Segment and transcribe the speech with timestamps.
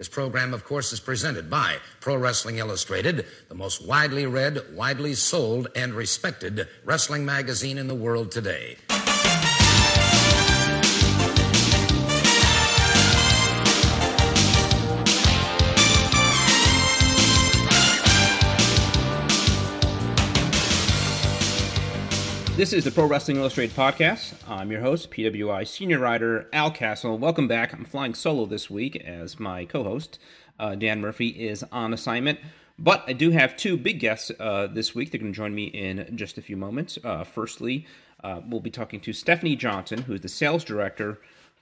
[0.00, 5.12] This program, of course, is presented by Pro Wrestling Illustrated, the most widely read, widely
[5.12, 8.78] sold, and respected wrestling magazine in the world today.
[22.56, 24.34] This is the Pro Wrestling Illustrated podcast.
[24.46, 27.16] I'm your host, PWI senior writer Al Castle.
[27.16, 27.72] Welcome back.
[27.72, 30.18] I'm flying solo this week as my co host,
[30.58, 32.38] uh, Dan Murphy, is on assignment.
[32.78, 35.10] But I do have two big guests uh, this week.
[35.10, 36.98] They're going to join me in just a few moments.
[37.02, 37.86] Uh, firstly,
[38.22, 41.18] uh, we'll be talking to Stephanie Johnson, who's the sales director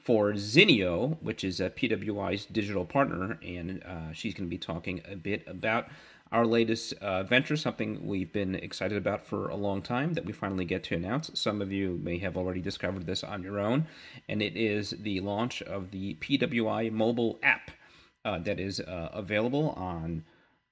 [0.08, 5.02] for Zinio, which is a PWI's digital partner, and uh, she's going to be talking
[5.06, 5.88] a bit about
[6.30, 10.32] our latest uh, venture, something we've been excited about for a long time that we
[10.32, 11.30] finally get to announce.
[11.34, 13.86] Some of you may have already discovered this on your own,
[14.28, 17.70] and it is the launch of the PWI mobile app
[18.24, 20.24] uh, that is uh, available on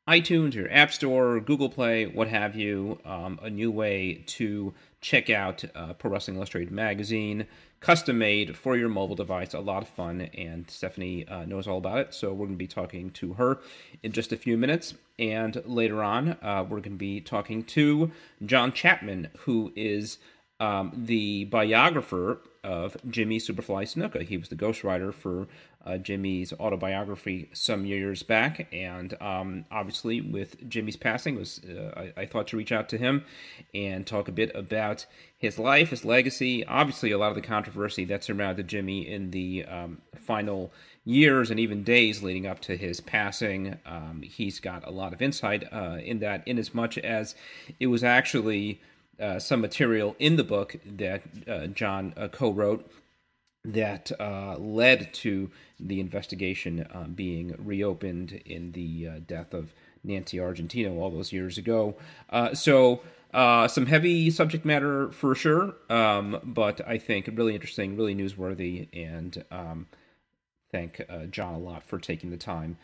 [0.08, 3.00] iTunes, your App Store, Google Play, what have you.
[3.04, 7.46] Um, a new way to check out uh, Pro Wrestling Illustrated magazine,
[7.80, 9.52] custom made for your mobile device.
[9.52, 12.14] A lot of fun, and Stephanie uh, knows all about it.
[12.14, 13.58] So we're going to be talking to her
[14.04, 14.94] in just a few minutes.
[15.18, 18.12] And later on, uh, we're going to be talking to
[18.44, 20.18] John Chapman, who is
[20.60, 24.22] um, the biographer of Jimmy Superfly Snuka.
[24.22, 25.46] He was the ghostwriter for
[25.86, 32.22] uh, Jimmy's autobiography some years back, and um, obviously with Jimmy's passing, was uh, I,
[32.22, 33.24] I, thought to reach out to him
[33.72, 35.06] and talk a bit about
[35.38, 36.66] his life, his legacy.
[36.66, 40.72] Obviously, a lot of the controversy that surrounded Jimmy in the um, final
[41.04, 43.78] years and even days leading up to his passing.
[43.86, 47.34] Um, he's got a lot of insight uh, in that, in as much as
[47.78, 48.80] it was actually.
[49.18, 52.86] Uh, some material in the book that uh, John uh, co-wrote
[53.66, 60.38] that uh, led to the investigation uh, being reopened in the uh, death of Nancy
[60.38, 61.96] Argentino all those years ago.
[62.30, 63.02] Uh, so,
[63.34, 68.88] uh, some heavy subject matter for sure, um, but I think really interesting, really newsworthy,
[68.94, 69.86] and um,
[70.70, 72.78] thank uh, John a lot for taking the time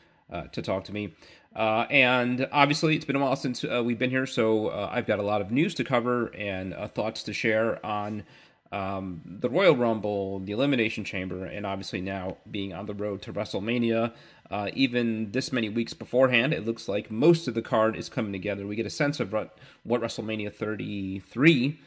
[0.53, 1.15] to talk to me.
[1.55, 5.43] and obviously, it's been a while since we've been here, so I've got a lot
[5.43, 8.25] of news to cover and thoughts to share on
[8.73, 13.33] um, the Royal Rumble, the Elimination Chamber, and obviously now being on the road to
[13.33, 14.13] WrestleMania.
[14.51, 18.33] Uh, even this many weeks beforehand, it looks like most of the card is coming
[18.33, 18.67] together.
[18.67, 21.79] We get a sense of what, WrestleMania 33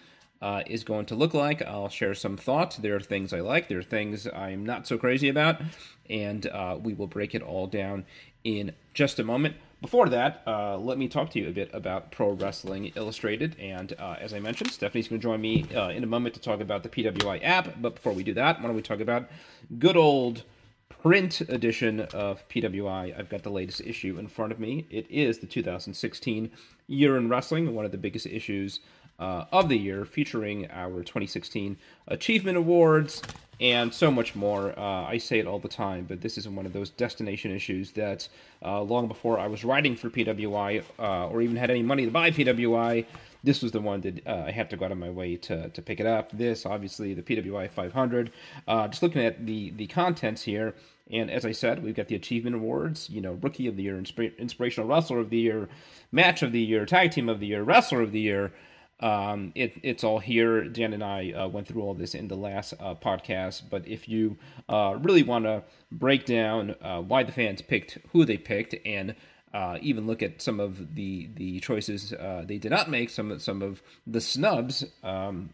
[0.41, 1.61] uh, is going to look like.
[1.61, 2.77] I'll share some thoughts.
[2.77, 5.61] There are things I like, there are things I'm not so crazy about,
[6.09, 8.05] and uh, we will break it all down
[8.43, 9.55] in just a moment.
[9.81, 13.55] Before that, uh, let me talk to you a bit about Pro Wrestling Illustrated.
[13.59, 16.41] And uh, as I mentioned, Stephanie's going to join me uh, in a moment to
[16.41, 17.81] talk about the PWI app.
[17.81, 19.29] But before we do that, why don't we talk about
[19.77, 20.43] good old
[20.89, 23.19] print edition of PWI?
[23.19, 24.87] I've got the latest issue in front of me.
[24.89, 26.51] It is the 2016
[26.87, 28.79] Year in Wrestling, one of the biggest issues
[29.19, 31.77] uh, of the year, featuring our 2016
[32.07, 33.21] Achievement Awards
[33.59, 34.77] and so much more.
[34.77, 37.91] Uh, I say it all the time, but this isn't one of those destination issues
[37.93, 38.27] that
[38.63, 42.11] uh, long before I was writing for PWI uh, or even had any money to
[42.11, 43.05] buy PWI,
[43.43, 45.69] this was the one that uh, I had to go out of my way to,
[45.69, 46.31] to pick it up.
[46.31, 48.31] This, obviously, the PWI 500.
[48.67, 50.73] Uh, just looking at the, the contents here,
[51.11, 53.97] and as I said, we've got the Achievement Awards, you know, Rookie of the Year,
[53.97, 55.69] Inspirational Wrestler of the Year,
[56.11, 58.51] Match of the Year, Tag Team of the Year, Wrestler of the Year.
[58.99, 60.63] Um, it, it's all here.
[60.65, 63.63] Dan and I uh, went through all this in the last uh, podcast.
[63.69, 64.37] But if you
[64.69, 69.15] uh, really want to break down uh, why the fans picked who they picked, and
[69.53, 73.37] uh, even look at some of the the choices uh, they did not make, some
[73.39, 75.49] some of the snubs, um,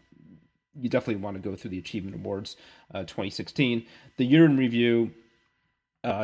[0.78, 2.56] you definitely want to go through the Achievement Awards
[2.92, 3.84] 2016,
[4.18, 5.12] the year in review.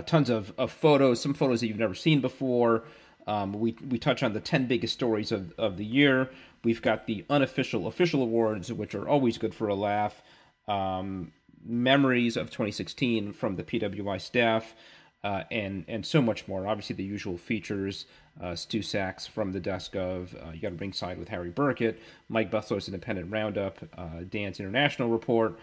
[0.06, 2.84] tons of, of photos, some photos that you've never seen before.
[3.28, 6.30] Um, we we touch on the ten biggest stories of, of the year.
[6.64, 10.22] We've got the unofficial official awards, which are always good for a laugh.
[10.66, 11.32] Um,
[11.64, 14.74] memories of 2016 from the PWI staff,
[15.22, 16.66] uh, and and so much more.
[16.66, 18.06] Obviously, the usual features:
[18.40, 22.00] uh, Stu Saks from the desk of uh, you got a ringside with Harry Burkett,
[22.30, 25.58] Mike Bussler's independent roundup, uh, Dan's international report,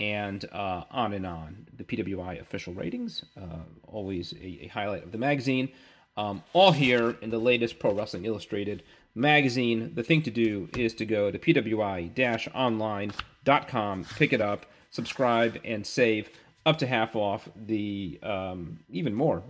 [0.00, 1.68] and uh, on and on.
[1.76, 5.68] The PWI official ratings, uh, always a, a, highlight of the magazine.
[6.16, 8.82] Um, all here in the latest Pro Wrestling Illustrated
[9.14, 15.86] magazine, the thing to do is to go to pwi-online.com, pick it up, subscribe, and
[15.86, 16.28] save
[16.66, 19.42] up to half off the um, even more,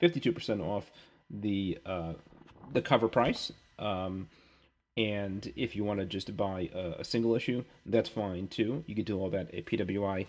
[0.00, 0.90] 52% off
[1.30, 2.12] the uh,
[2.72, 3.52] the cover price.
[3.78, 4.28] Um,
[4.96, 8.82] And if you want to just buy a, a, single issue, that's fine too.
[8.86, 10.26] You can do all that at pwi.com.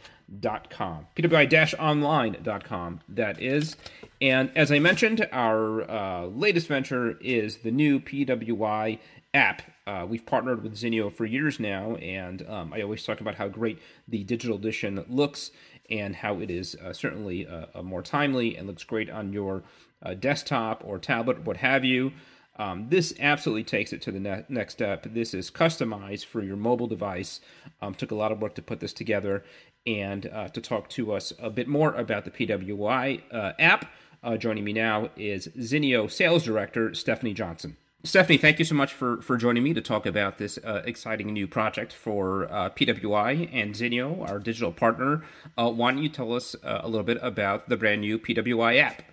[1.16, 3.76] pwi-online.com, that is.
[4.22, 9.00] And as I mentioned, our uh, latest venture is the new PWI
[9.34, 9.64] app.
[9.88, 13.48] Uh, we've partnered with Zinio for years now, and um, I always talk about how
[13.48, 15.50] great the digital edition looks
[15.90, 19.64] and how it is uh, certainly uh, more timely and looks great on your
[20.04, 22.12] uh, desktop or tablet, what have you.
[22.58, 25.08] Um, this absolutely takes it to the ne- next step.
[25.14, 27.40] This is customized for your mobile device.
[27.82, 29.44] Um, took a lot of work to put this together.
[29.88, 33.92] And uh, to talk to us a bit more about the PWI uh, app,
[34.24, 37.78] uh, joining me now is Zinio Sales Director Stephanie Johnson.
[38.04, 41.32] Stephanie, thank you so much for, for joining me to talk about this uh, exciting
[41.34, 45.24] new project for uh, PWI and Zinio, our digital partner.
[45.56, 48.80] Uh, why don't you tell us uh, a little bit about the brand new PWI
[48.80, 49.04] app?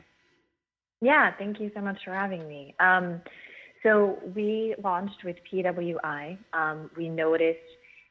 [1.01, 2.75] Yeah, thank you so much for having me.
[2.81, 3.21] Um,
[3.83, 6.39] so we launched with PWI.
[6.53, 7.59] Um, we noticed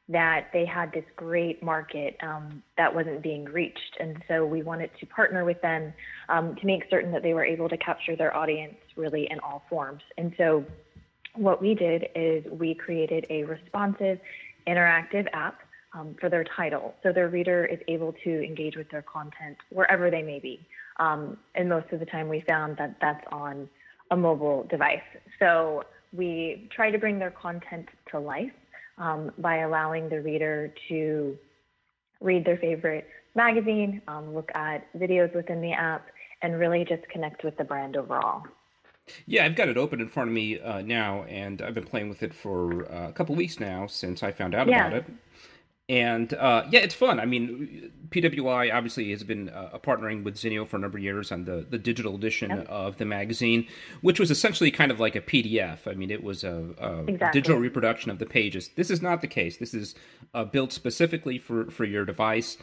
[0.10, 3.98] that they had this great market um, that wasn't being reached.
[4.00, 5.94] And so we wanted to partner with them
[6.30, 9.64] um, to make certain that they were able to capture their audience really in all
[9.70, 10.02] forms.
[10.18, 10.64] And so
[11.36, 14.20] what we did is we created a responsive,
[14.66, 15.60] interactive app
[15.94, 16.96] um, for their title.
[17.04, 20.66] So their reader is able to engage with their content wherever they may be.
[21.00, 23.70] Um, and most of the time we found that that's on
[24.12, 25.02] a mobile device.
[25.40, 25.84] So
[26.14, 28.52] we try to bring their content to life
[28.98, 31.38] um, by allowing the reader to
[32.22, 36.08] read their favorite magazine, um, look at videos within the app,
[36.42, 38.44] and really just connect with the brand overall.
[39.26, 42.10] Yeah, I've got it open in front of me uh, now, and I've been playing
[42.10, 44.88] with it for uh, a couple weeks now since I found out yeah.
[44.88, 45.06] about it
[45.90, 47.20] and uh, yeah, it's fun.
[47.20, 51.32] I mean, PWI obviously has been uh, partnering with Zinio for a number of years
[51.32, 53.68] on the, the digital edition of the magazine,
[54.02, 55.88] which was essentially kind of like a PDF.
[55.88, 57.42] I mean, it was a, a exactly.
[57.42, 58.70] digital reproduction of the pages.
[58.76, 59.58] This is not the case.
[59.58, 59.96] This is
[60.34, 62.58] uh, built specifically for, for your device.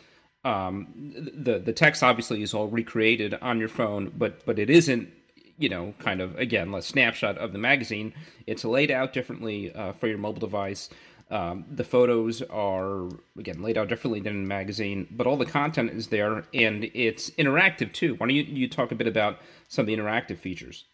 [0.44, 0.88] Um,
[1.34, 5.08] the the text obviously is all recreated on your phone, but but it isn't
[5.56, 8.12] you know, kind of again a snapshot of the magazine.
[8.46, 10.90] It's laid out differently uh, for your mobile device.
[11.34, 15.44] Um, the photos are again laid out differently than in a magazine, but all the
[15.44, 18.14] content is there and it's interactive too.
[18.14, 20.84] Why don't you, you talk a bit about some of the interactive features?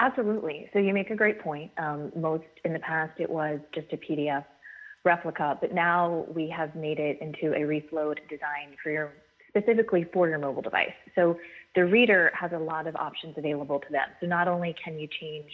[0.00, 0.68] Absolutely.
[0.72, 1.70] So you make a great point.
[1.78, 4.44] Um, most in the past it was just a PDF
[5.04, 9.12] replica, but now we have made it into a reflowed design for your
[9.48, 10.90] specifically for your mobile device.
[11.14, 11.38] So
[11.76, 14.08] the reader has a lot of options available to them.
[14.20, 15.52] So not only can you change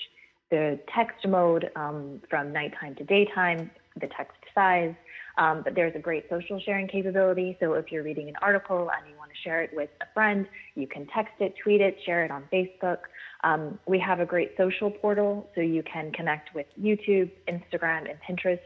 [0.51, 3.71] the text mode um, from nighttime to daytime,
[4.01, 4.95] the text size.
[5.39, 7.57] Um, but there's a great social sharing capability.
[7.61, 10.47] So if you're reading an article and you want to share it with a friend,
[10.75, 12.99] you can text it, tweet it, share it on Facebook.
[13.45, 18.19] Um, we have a great social portal, so you can connect with YouTube, Instagram, and
[18.27, 18.59] Pinterest.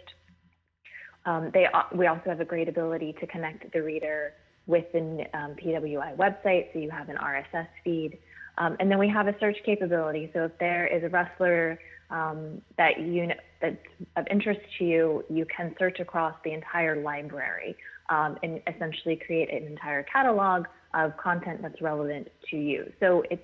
[1.26, 4.34] Um, they, we also have a great ability to connect the reader
[4.66, 8.18] with the um, PWI website, so you have an RSS feed.
[8.60, 10.30] Um, and then we have a search capability.
[10.34, 11.80] So if there is a wrestler
[12.10, 13.76] um, that you know, that's
[14.16, 17.74] of interest to you, you can search across the entire library
[18.10, 22.92] um, and essentially create an entire catalog of content that's relevant to you.
[23.00, 23.42] So it's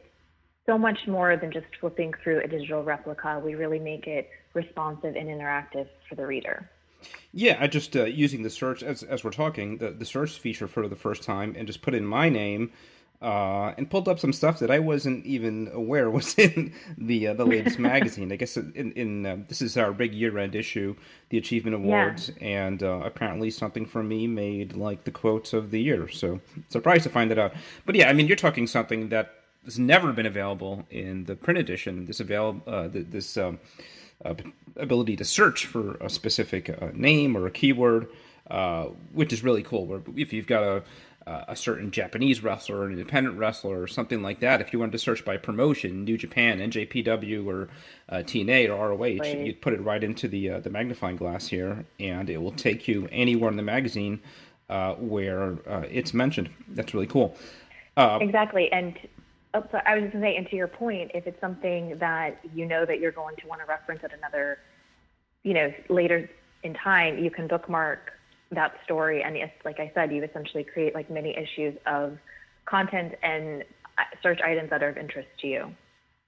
[0.67, 3.41] so much more than just flipping through a digital replica.
[3.43, 6.69] We really make it responsive and interactive for the reader.
[7.33, 10.67] Yeah, I just uh, using the search as as we're talking the the search feature
[10.67, 12.73] for the first time and just put in my name
[13.23, 17.35] uh, and pulled up some stuff that I wasn't even aware was in the uh,
[17.35, 18.33] the latest magazine.
[18.33, 20.97] I guess in, in uh, this is our big year end issue,
[21.31, 22.47] the Achievement Awards, yeah.
[22.47, 26.09] and uh, apparently something from me made like the quotes of the year.
[26.09, 27.55] So surprised to find that out.
[27.85, 31.59] But yeah, I mean, you're talking something that has never been available in the print
[31.59, 32.05] edition.
[32.07, 33.59] This available uh, this um,
[34.25, 34.35] uh,
[34.77, 38.09] ability to search for a specific name or a keyword.
[38.49, 39.87] Uh, which is really cool.
[39.87, 40.83] Where if you've got a
[41.27, 44.61] uh, a certain Japanese wrestler, an independent wrestler, or something like that.
[44.61, 47.69] If you wanted to search by promotion, New Japan, NJPW, or
[48.09, 49.39] uh, TNA or ROH, right.
[49.39, 52.87] you'd put it right into the uh, the magnifying glass here, and it will take
[52.87, 54.21] you anywhere in the magazine
[54.71, 56.49] uh, where uh, it's mentioned.
[56.69, 57.37] That's really cool.
[57.97, 58.97] Uh, exactly, and
[59.55, 61.99] oh, so I was just going to say, and to your point, if it's something
[61.99, 64.59] that you know that you're going to want to reference at another,
[65.43, 66.31] you know, later
[66.63, 68.13] in time, you can bookmark
[68.53, 69.23] that story.
[69.23, 72.19] And it's, like I said, you essentially create like mini issues of
[72.67, 73.65] content and
[73.99, 75.75] uh, search items that are of interest to you.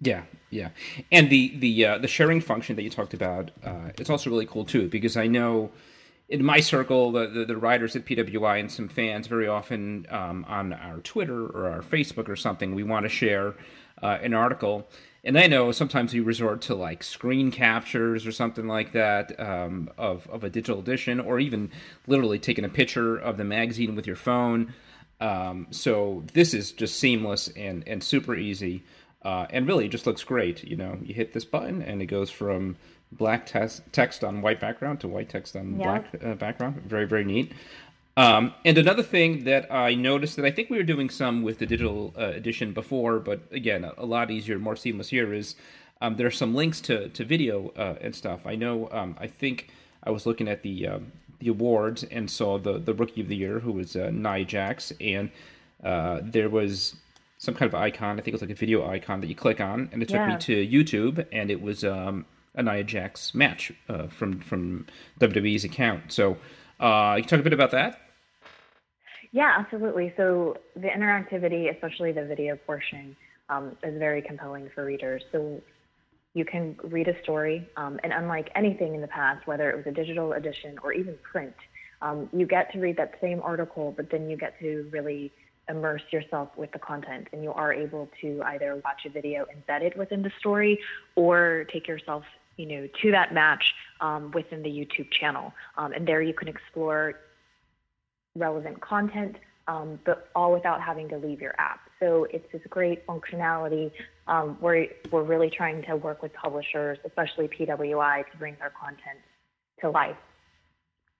[0.00, 0.68] Yeah, yeah,
[1.10, 4.46] and the the uh, the sharing function that you talked about, uh, it's also really
[4.46, 5.72] cool too because I know
[6.28, 10.44] in my circle, the, the, the writers at PWI and some fans very often um,
[10.48, 13.54] on our Twitter or our Facebook or something, we want to share
[14.02, 14.88] uh, an article
[15.24, 19.90] and I know sometimes we resort to like screen captures or something like that um,
[19.98, 21.70] of of a digital edition, or even
[22.06, 24.72] literally taking a picture of the magazine with your phone.
[25.20, 28.84] Um, so this is just seamless and and super easy,
[29.22, 30.62] uh, and really just looks great.
[30.62, 32.76] You know, you hit this button and it goes from
[33.12, 35.84] black text text on white background to white text on yeah.
[35.84, 36.82] black uh, background.
[36.86, 37.52] Very very neat.
[38.16, 41.58] Um, and another thing that I noticed that I think we were doing some with
[41.58, 45.54] the digital uh, edition before, but again, a, a, lot easier, more seamless here is
[46.00, 48.40] um, there are some links to, to video uh, and stuff.
[48.44, 49.68] I know, um, I think
[50.02, 53.36] I was looking at the um, the awards and saw the, the rookie of the
[53.36, 55.30] year, who was uh, Nia Jax, and
[55.84, 56.96] uh, there was
[57.38, 58.18] some kind of icon.
[58.18, 60.16] I think it was like a video icon that you click on, and it took
[60.16, 60.34] yeah.
[60.34, 62.26] me to YouTube, and it was um,
[62.62, 64.86] Nia Jax match uh, from from
[65.20, 66.12] WWE's account.
[66.12, 66.36] So,
[66.80, 68.00] uh, you talk a bit about that.
[69.32, 70.14] Yeah, absolutely.
[70.16, 73.14] So the interactivity, especially the video portion,
[73.48, 75.22] um, is very compelling for readers.
[75.32, 75.60] So
[76.34, 79.86] you can read a story, um, and unlike anything in the past, whether it was
[79.86, 81.54] a digital edition or even print,
[82.00, 85.32] um, you get to read that same article, but then you get to really
[85.68, 89.96] immerse yourself with the content, and you are able to either watch a video embedded
[89.96, 90.78] within the story
[91.16, 92.24] or take yourself
[92.58, 95.54] you know, to that match um, within the YouTube channel.
[95.78, 97.14] Um, and there you can explore
[98.34, 99.36] relevant content,
[99.68, 101.80] um, but all without having to leave your app.
[102.00, 103.90] So it's this great functionality
[104.26, 109.18] um, where we're really trying to work with publishers, especially PWI, to bring their content
[109.80, 110.16] to life.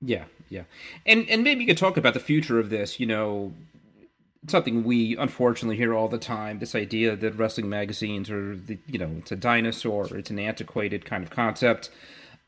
[0.00, 0.62] Yeah, yeah,
[1.06, 3.00] and and maybe you could talk about the future of this.
[3.00, 3.52] You know,
[4.46, 6.58] something we unfortunately hear all the time.
[6.58, 11.04] This idea that wrestling magazines are the you know it's a dinosaur, it's an antiquated
[11.04, 11.90] kind of concept.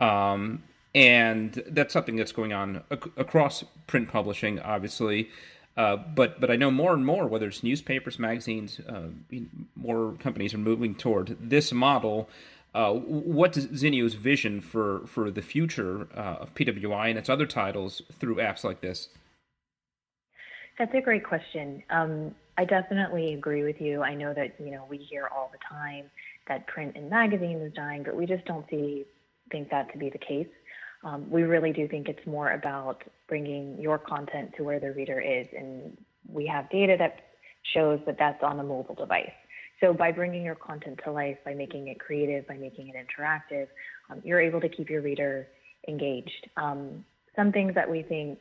[0.00, 0.62] Um,
[0.94, 5.30] and that's something that's going on ac- across print publishing, obviously.
[5.76, 9.08] Uh, but but I know more and more, whether it's newspapers, magazines, uh,
[9.76, 12.28] more companies are moving toward this model.
[12.74, 17.46] Uh, what is Zinio's vision for for the future uh, of PWI and its other
[17.46, 19.08] titles through apps like this?
[20.80, 21.82] That's a great question.
[21.90, 24.02] Um, I definitely agree with you.
[24.02, 26.06] I know that you know we hear all the time
[26.48, 29.04] that print and magazine is dying, but we just don't see
[29.52, 30.48] think that to be the case.
[31.04, 35.20] Um, we really do think it's more about bringing your content to where the reader
[35.20, 35.46] is.
[35.54, 37.26] And we have data that
[37.74, 39.32] shows that that's on a mobile device.
[39.80, 43.66] So by bringing your content to life, by making it creative, by making it interactive,
[44.08, 45.46] um, you're able to keep your reader
[45.86, 46.48] engaged.
[46.56, 47.04] Um,
[47.36, 48.38] some things that we think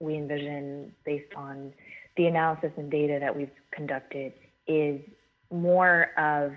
[0.00, 1.72] we envision based on
[2.16, 4.32] the analysis and data that we've conducted
[4.66, 5.00] is
[5.50, 6.52] more of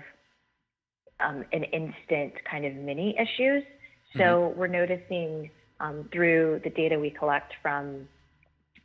[1.20, 3.62] um, an instant kind of mini issues
[4.16, 4.58] so mm-hmm.
[4.58, 8.08] we're noticing um, through the data we collect from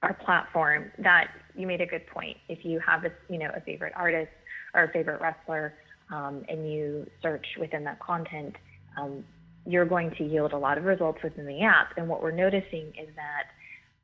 [0.04, 2.38] our platform that you made a good point.
[2.50, 4.32] If you have a you know a favorite artist
[4.74, 5.74] or a favorite wrestler,
[6.12, 8.56] um, and you search within that content,
[9.00, 9.24] um,
[9.66, 11.98] you're going to yield a lot of results within the app.
[11.98, 13.48] And what we're noticing is that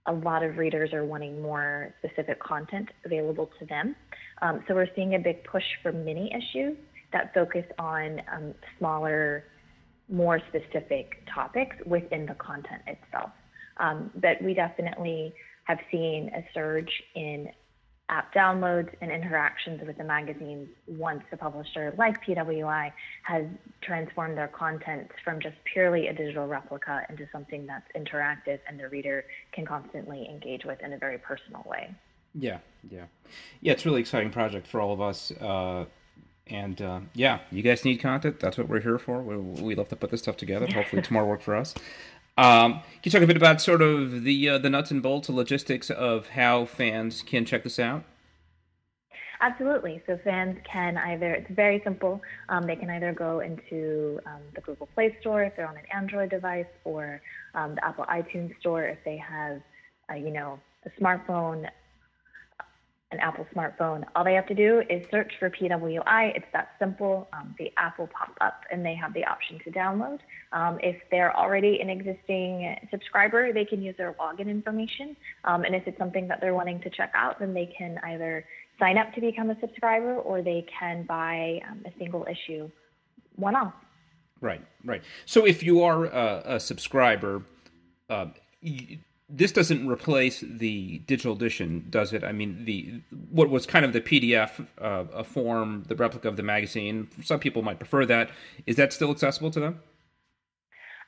[0.06, 3.96] a lot of readers are wanting more specific content available to them.
[4.42, 6.78] Um, so we're seeing a big push for mini issues
[7.14, 9.46] that focus on um, smaller
[10.10, 13.32] more specific topics within the content itself.
[13.78, 15.34] Um, but we definitely
[15.66, 17.48] have seen a surge in
[18.14, 22.92] app downloads and interactions with the magazines once a publisher like PWI
[23.24, 23.46] has
[23.82, 28.88] transformed their content from just purely a digital replica into something that's interactive and the
[28.88, 31.90] reader can constantly engage with in a very personal way.
[32.36, 33.06] Yeah, yeah,
[33.62, 33.74] yeah.
[33.74, 35.32] It's a really exciting project for all of us.
[35.32, 35.86] Uh,
[36.48, 38.40] and uh, yeah, you guys need content.
[38.40, 39.22] That's what we're here for.
[39.22, 40.68] We, we love to put this stuff together.
[40.68, 41.74] Hopefully, it's more work for us.
[42.38, 45.28] Um, can you talk a bit about sort of the uh, the nuts and bolts,
[45.28, 48.04] the logistics of how fans can check this out?
[49.44, 50.02] Absolutely.
[50.08, 52.22] So fans can either, it's very simple.
[52.48, 55.84] Um, they can either go into um, the Google Play Store if they're on an
[55.94, 57.22] Android device or
[57.54, 59.62] um, the Apple iTunes Store if they have,
[60.10, 61.68] uh, you know, a smartphone,
[63.14, 66.36] an Apple smartphone, all they have to do is search for PWI.
[66.36, 67.28] It's that simple.
[67.32, 70.20] Um, the app will pop up and they have the option to download.
[70.52, 75.16] Um, if they're already an existing subscriber, they can use their login information.
[75.44, 78.46] Um, and if it's something that they're wanting to check out, then they can either
[78.80, 82.70] sign up to become a subscriber or they can buy um, a single issue
[83.36, 83.74] one off.
[84.42, 85.04] Right, right.
[85.26, 87.44] So if you are a, a subscriber,
[88.10, 88.28] uh,
[89.36, 92.24] this doesn't replace the digital edition, does it?
[92.24, 96.38] I mean, the what was kind of the PDF uh, a form, the replica of
[96.38, 97.10] the magazine.
[97.24, 98.30] Some people might prefer that.
[98.68, 99.80] Is that still accessible to them?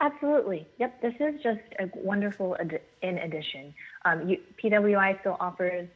[0.01, 0.67] Absolutely.
[0.79, 1.01] Yep.
[1.01, 3.73] This is just a wonderful ad- in addition.
[4.05, 5.87] Um, you, PWI still offers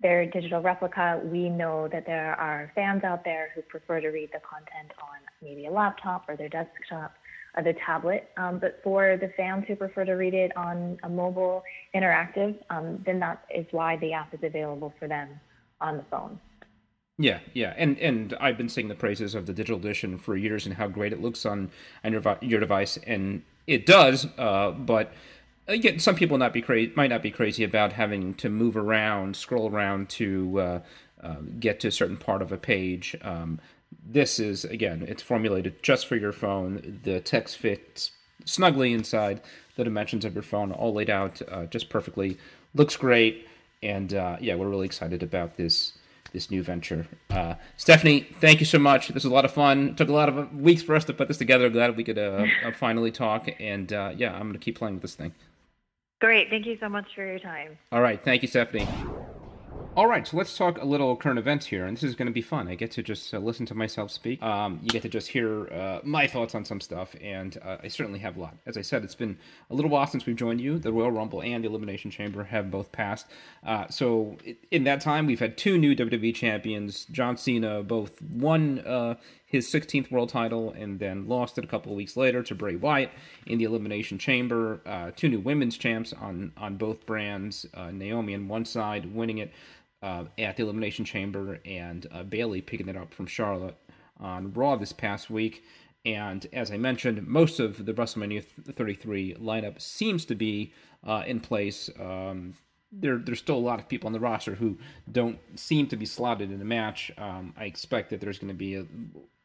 [0.00, 1.20] their digital replica.
[1.24, 5.18] We know that there are fans out there who prefer to read the content on
[5.42, 7.14] maybe a laptop or their desktop
[7.56, 8.30] or the tablet.
[8.36, 11.62] Um, but for the fans who prefer to read it on a mobile
[11.94, 15.28] interactive, um, then that is why the app is available for them
[15.80, 16.38] on the phone.
[17.18, 20.66] Yeah, yeah, and and I've been singing the praises of the digital edition for years
[20.66, 21.70] and how great it looks on
[22.02, 24.26] on your your device, and it does.
[24.38, 25.12] Uh, but
[25.68, 29.36] again, some people not be crazy might not be crazy about having to move around,
[29.36, 30.80] scroll around to uh,
[31.22, 33.14] uh, get to a certain part of a page.
[33.22, 33.60] Um,
[34.04, 37.00] this is again, it's formulated just for your phone.
[37.04, 38.12] The text fits
[38.44, 39.40] snugly inside
[39.76, 42.38] the dimensions of your phone, all laid out uh, just perfectly.
[42.74, 43.46] Looks great,
[43.82, 45.92] and uh, yeah, we're really excited about this
[46.32, 47.06] this new venture.
[47.30, 49.08] Uh, Stephanie, thank you so much.
[49.08, 49.90] This was a lot of fun.
[49.90, 51.68] It took a lot of weeks for us to put this together.
[51.68, 53.48] Glad we could uh, uh finally talk.
[53.60, 55.34] And uh, yeah, I'm going to keep playing with this thing.
[56.20, 56.50] Great.
[56.50, 57.78] Thank you so much for your time.
[57.90, 58.22] All right.
[58.22, 58.86] Thank you, Stephanie.
[59.94, 62.32] All right, so let's talk a little current events here, and this is going to
[62.32, 62.66] be fun.
[62.66, 64.42] I get to just uh, listen to myself speak.
[64.42, 67.88] Um, you get to just hear uh, my thoughts on some stuff, and uh, I
[67.88, 68.56] certainly have a lot.
[68.64, 69.36] As I said, it's been
[69.68, 70.78] a little while since we've joined you.
[70.78, 73.26] The Royal Rumble and the Elimination Chamber have both passed.
[73.66, 74.38] Uh, so
[74.70, 77.04] in that time, we've had two new WWE champions.
[77.04, 81.92] John Cena both won uh, his 16th world title and then lost it a couple
[81.92, 83.10] of weeks later to Bray Wyatt
[83.44, 84.80] in the Elimination Chamber.
[84.86, 87.66] Uh, two new women's champs on on both brands.
[87.92, 89.52] Naomi on one side winning it
[90.02, 93.76] uh, at the Elimination Chamber, and uh, Bayley picking it up from Charlotte
[94.18, 95.64] on Raw this past week.
[96.04, 100.72] And as I mentioned, most of the WrestleMania 33 lineup seems to be
[101.06, 101.88] uh, in place.
[102.00, 102.54] Um,
[102.90, 104.78] there, there's still a lot of people on the roster who
[105.10, 107.10] don't seem to be slotted in a match.
[107.16, 108.84] Um, I expect that there's going to be a,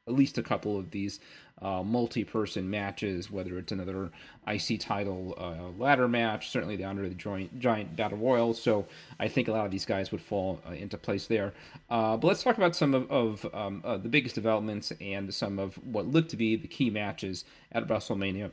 [0.07, 1.19] at least a couple of these
[1.61, 4.11] uh, multi-person matches, whether it's another
[4.47, 8.53] IC title uh, ladder match, certainly the Andre the Giant, Giant Battle Royal.
[8.53, 8.85] So
[9.19, 11.53] I think a lot of these guys would fall uh, into place there.
[11.89, 15.57] Uh, but let's talk about some of, of um, uh, the biggest developments and some
[15.57, 18.51] of what looked to be the key matches at WrestleMania.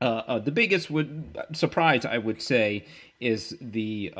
[0.00, 2.86] Uh, the biggest would surprise, I would say,
[3.20, 4.12] is the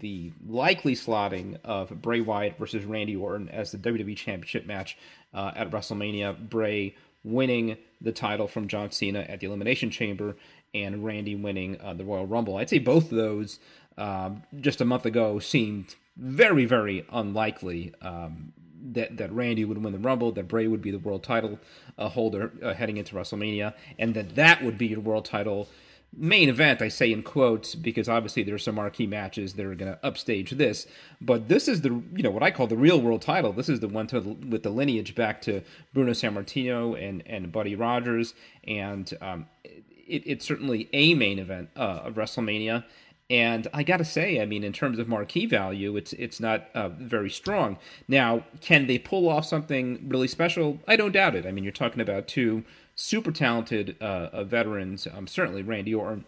[0.00, 4.98] the likely slotting of Bray Wyatt versus Randy Orton as the WWE Championship match
[5.32, 6.48] at WrestleMania.
[6.48, 10.36] Bray winning the title from John Cena at the Elimination Chamber,
[10.74, 12.56] and Randy winning uh, the Royal Rumble.
[12.56, 13.58] I'd say both of those
[13.96, 17.94] um, just a month ago seemed very, very unlikely.
[18.00, 21.58] Um, that that Randy would win the Rumble, that Bray would be the world title
[21.98, 25.68] uh, holder uh, heading into WrestleMania, and that that would be your world title
[26.16, 26.82] main event.
[26.82, 30.06] I say in quotes because obviously there are some marquee matches that are going to
[30.06, 30.86] upstage this,
[31.20, 33.52] but this is the you know what I call the real world title.
[33.52, 37.74] This is the one to, with the lineage back to Bruno Sammartino and and Buddy
[37.74, 42.84] Rogers, and um, it, it's certainly a main event uh, of WrestleMania.
[43.30, 46.68] And I got to say, I mean, in terms of marquee value, it's it's not
[46.74, 47.76] uh, very strong.
[48.08, 50.80] Now, can they pull off something really special?
[50.88, 51.44] I don't doubt it.
[51.44, 52.64] I mean, you're talking about two
[52.98, 56.24] super talented uh, uh veterans, um, certainly Randy Orton,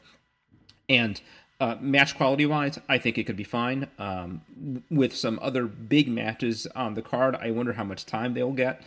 [0.89, 1.21] and
[1.61, 3.89] uh, match quality wise, I think it could be fine.
[3.99, 8.53] Um, with some other big matches on the card, I wonder how much time they'll
[8.53, 8.83] get.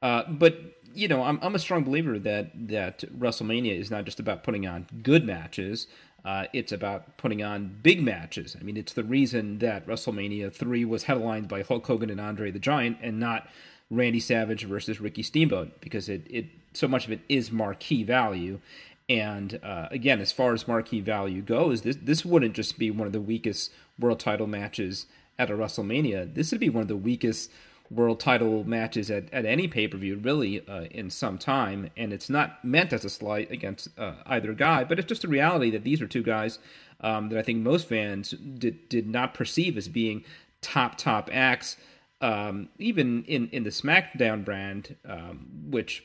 [0.00, 0.58] Uh, but
[0.94, 4.66] you know, I'm I'm a strong believer that that WrestleMania is not just about putting
[4.66, 5.86] on good matches.
[6.24, 8.56] Uh, it's about putting on big matches.
[8.58, 12.50] I mean, it's the reason that WrestleMania 3 was headlined by Hulk Hogan and Andre
[12.50, 13.46] the Giant and not
[13.90, 18.60] Randy Savage versus Ricky Steamboat because it, it so much of it is marquee value.
[19.08, 23.06] And uh, again, as far as marquee value goes, this this wouldn't just be one
[23.06, 25.06] of the weakest world title matches
[25.38, 26.34] at a WrestleMania.
[26.34, 27.50] This would be one of the weakest
[27.90, 31.90] world title matches at, at any pay per view, really, uh, in some time.
[31.96, 35.28] And it's not meant as a slight against uh, either guy, but it's just a
[35.28, 36.58] reality that these are two guys
[37.00, 40.24] um, that I think most fans did, did not perceive as being
[40.60, 41.76] top, top acts.
[42.20, 46.04] Um, even in, in the SmackDown brand, um, which,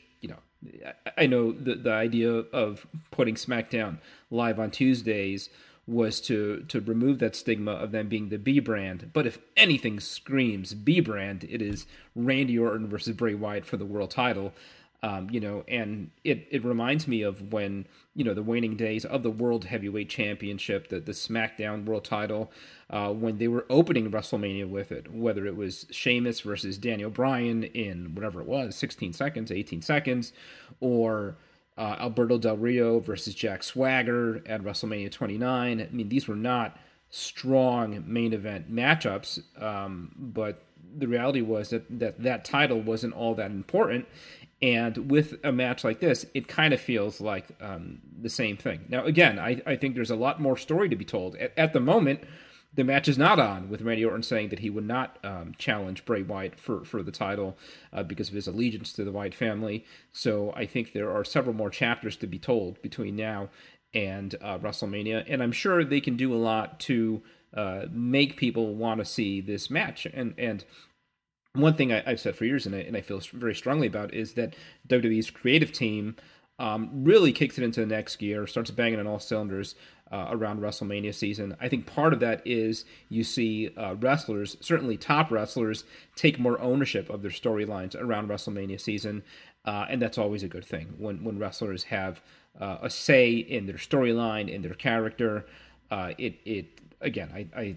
[1.16, 3.98] I, know the, the idea of putting SmackDown
[4.30, 5.48] live on Tuesdays
[5.86, 9.10] was to to remove that stigma of them being the B brand.
[9.12, 13.86] But if anything screams B brand, it is Randy Orton versus Bray Wyatt for the
[13.86, 14.52] world title.
[15.02, 19.06] Um, you know, and it, it reminds me of when, you know, the waning days
[19.06, 22.52] of the World Heavyweight Championship, the, the SmackDown World title,
[22.90, 27.64] uh, when they were opening WrestleMania with it, whether it was Sheamus versus Daniel Bryan
[27.64, 30.34] in whatever it was, 16 seconds, 18 seconds,
[30.80, 31.36] or
[31.78, 35.80] uh, Alberto Del Rio versus Jack Swagger at WrestleMania 29.
[35.80, 36.76] I mean, these were not
[37.08, 40.62] strong main event matchups, um, but
[40.96, 44.06] the reality was that, that that title wasn't all that important.
[44.62, 48.84] And with a match like this, it kind of feels like um, the same thing.
[48.88, 51.36] Now, again, I, I think there's a lot more story to be told.
[51.36, 52.20] At, at the moment,
[52.74, 56.04] the match is not on, with Randy Orton saying that he would not um, challenge
[56.04, 57.56] Bray Wyatt for, for the title
[57.92, 59.84] uh, because of his allegiance to the Wyatt family.
[60.12, 63.48] So I think there are several more chapters to be told between now
[63.92, 68.74] and uh, WrestleMania, and I'm sure they can do a lot to uh, make people
[68.76, 70.06] want to see this match.
[70.06, 70.64] And and
[71.54, 74.14] one thing I, have said for years, and I, and I feel very strongly about,
[74.14, 74.54] is that
[74.88, 76.16] WWE's creative team
[76.58, 79.74] um, really kicks it into the next gear, starts banging on all cylinders
[80.12, 81.56] uh, around WrestleMania season.
[81.60, 85.84] I think part of that is you see uh, wrestlers, certainly top wrestlers,
[86.16, 89.22] take more ownership of their storylines around WrestleMania season,
[89.64, 92.20] uh, and that's always a good thing when when wrestlers have
[92.60, 95.46] uh, a say in their storyline, in their character.
[95.90, 96.66] Uh, it it
[97.00, 97.76] again, I, I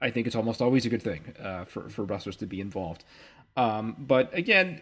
[0.00, 3.04] I think it's almost always a good thing uh, for for wrestlers to be involved.
[3.56, 4.80] Um, but again,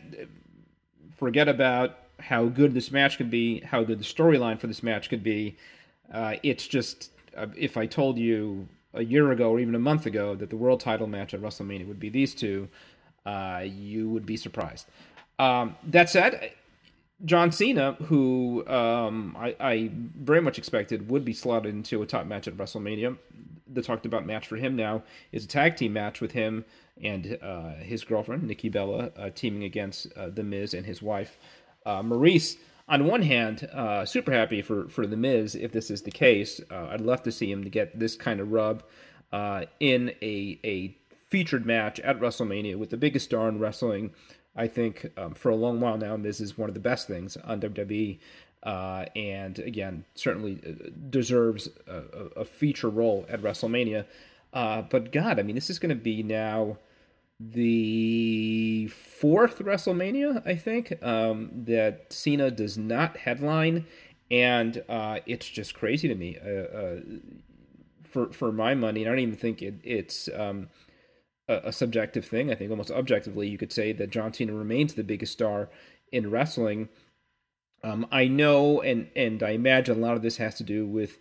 [1.17, 5.09] forget about how good this match could be, how good the storyline for this match
[5.09, 5.57] could be.
[6.13, 10.07] Uh, it's just uh, if I told you a year ago or even a month
[10.07, 12.69] ago that the world title match at WrestleMania would be these two,
[13.25, 14.87] uh, you would be surprised.
[15.39, 16.53] Um, that said,
[17.25, 22.27] John Cena, who um, I, I, very much expected would be slotted into a top
[22.27, 23.17] match at WrestleMania,
[23.73, 26.65] the talked about match for him now is a tag team match with him
[27.03, 31.39] and uh, his girlfriend Nikki Bella uh, teaming against uh, The Miz and his wife
[31.87, 32.57] Maryse.
[32.89, 36.61] on one hand, uh, super happy for for the Miz if this is the case.
[36.71, 38.83] Uh, I'd love to see him to get this kind of rub
[39.33, 40.97] uh, in a a
[41.29, 44.13] featured match at WrestleMania with the biggest star in wrestling.
[44.55, 47.37] I think um, for a long while now, Miz is one of the best things
[47.39, 48.19] on WWE,
[48.63, 54.05] uh, and again, certainly uh, deserves a, a, feature role at WrestleMania.
[54.53, 56.77] Uh, but God, I mean, this is going to be now
[57.41, 63.87] the fourth WrestleMania, I think, um, that Cena does not headline,
[64.31, 66.39] and uh, it's just crazy to me.
[66.39, 67.01] Uh, uh,
[68.05, 70.69] for for my money, I don't even think it, it's um,
[71.65, 72.51] a, subjective thing.
[72.51, 75.69] I think almost objectively, you could say that John Cena remains the biggest star
[76.11, 76.89] in wrestling.
[77.83, 81.19] Um, I know, and and I imagine a lot of this has to do with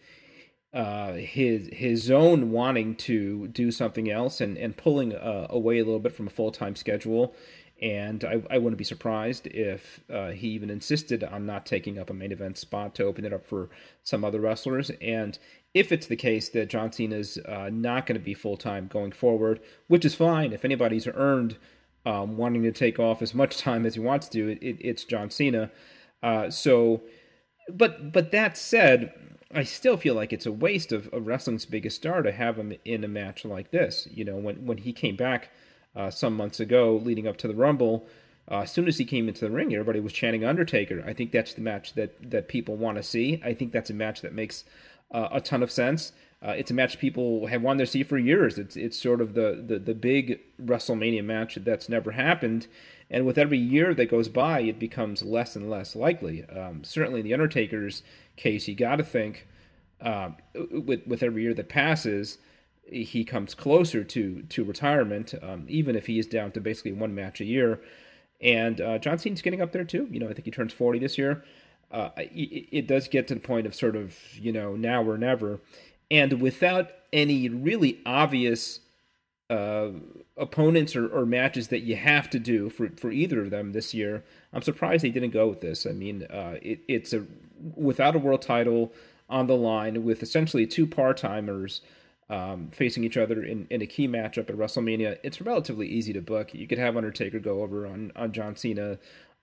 [0.73, 5.83] uh, his his own wanting to do something else and and pulling uh, away a
[5.83, 7.35] little bit from a full time schedule.
[7.81, 12.11] And I, I wouldn't be surprised if uh, he even insisted on not taking up
[12.11, 13.69] a main event spot to open it up for
[14.03, 14.91] some other wrestlers.
[15.01, 15.39] And
[15.73, 19.11] if it's the case that John Cena's uh, not going to be full time going
[19.11, 20.53] forward, which is fine.
[20.53, 21.57] If anybody's earned
[22.05, 25.03] um, wanting to take off as much time as he wants to, it, it, it's
[25.03, 25.71] John Cena.
[26.21, 27.01] Uh, so,
[27.67, 29.13] but but that said,
[29.53, 32.73] I still feel like it's a waste of, of, wrestling's biggest star to have him
[32.85, 34.07] in a match like this.
[34.11, 35.49] You know, when when he came back
[35.95, 38.07] uh, some months ago, leading up to the Rumble,
[38.49, 41.03] uh, as soon as he came into the ring, everybody was chanting Undertaker.
[41.05, 43.41] I think that's the match that that people want to see.
[43.45, 44.63] I think that's a match that makes
[45.11, 46.11] uh, a ton of sense.
[46.43, 48.57] Uh, it's a match people have wanted to see for years.
[48.57, 52.67] It's it's sort of the, the the big WrestleMania match that's never happened,
[53.09, 56.43] and with every year that goes by, it becomes less and less likely.
[56.45, 58.01] Um, certainly, in the Undertaker's
[58.37, 59.47] case, you got to think
[60.01, 62.39] uh, with with every year that passes,
[62.83, 67.15] he comes closer to to retirement, um, even if he is down to basically one
[67.15, 67.81] match a year.
[68.41, 70.07] And uh, John Cena's getting up there too.
[70.11, 71.43] You know, I think he turns forty this year.
[71.91, 75.17] Uh, it, it does get to the point of sort of you know now or
[75.17, 75.59] never,
[76.09, 78.79] and without any really obvious
[79.49, 79.89] uh,
[80.37, 83.93] opponents or, or, matches that you have to do for, for either of them this
[83.93, 84.23] year.
[84.53, 85.85] I'm surprised they didn't go with this.
[85.85, 87.25] I mean, uh, it, it's a
[87.75, 88.93] without a world title
[89.29, 91.81] on the line with essentially two part timers
[92.31, 95.17] um, facing each other in, in a key matchup at WrestleMania.
[95.21, 96.53] It's relatively easy to book.
[96.53, 98.97] You could have Undertaker go over on on John Cena.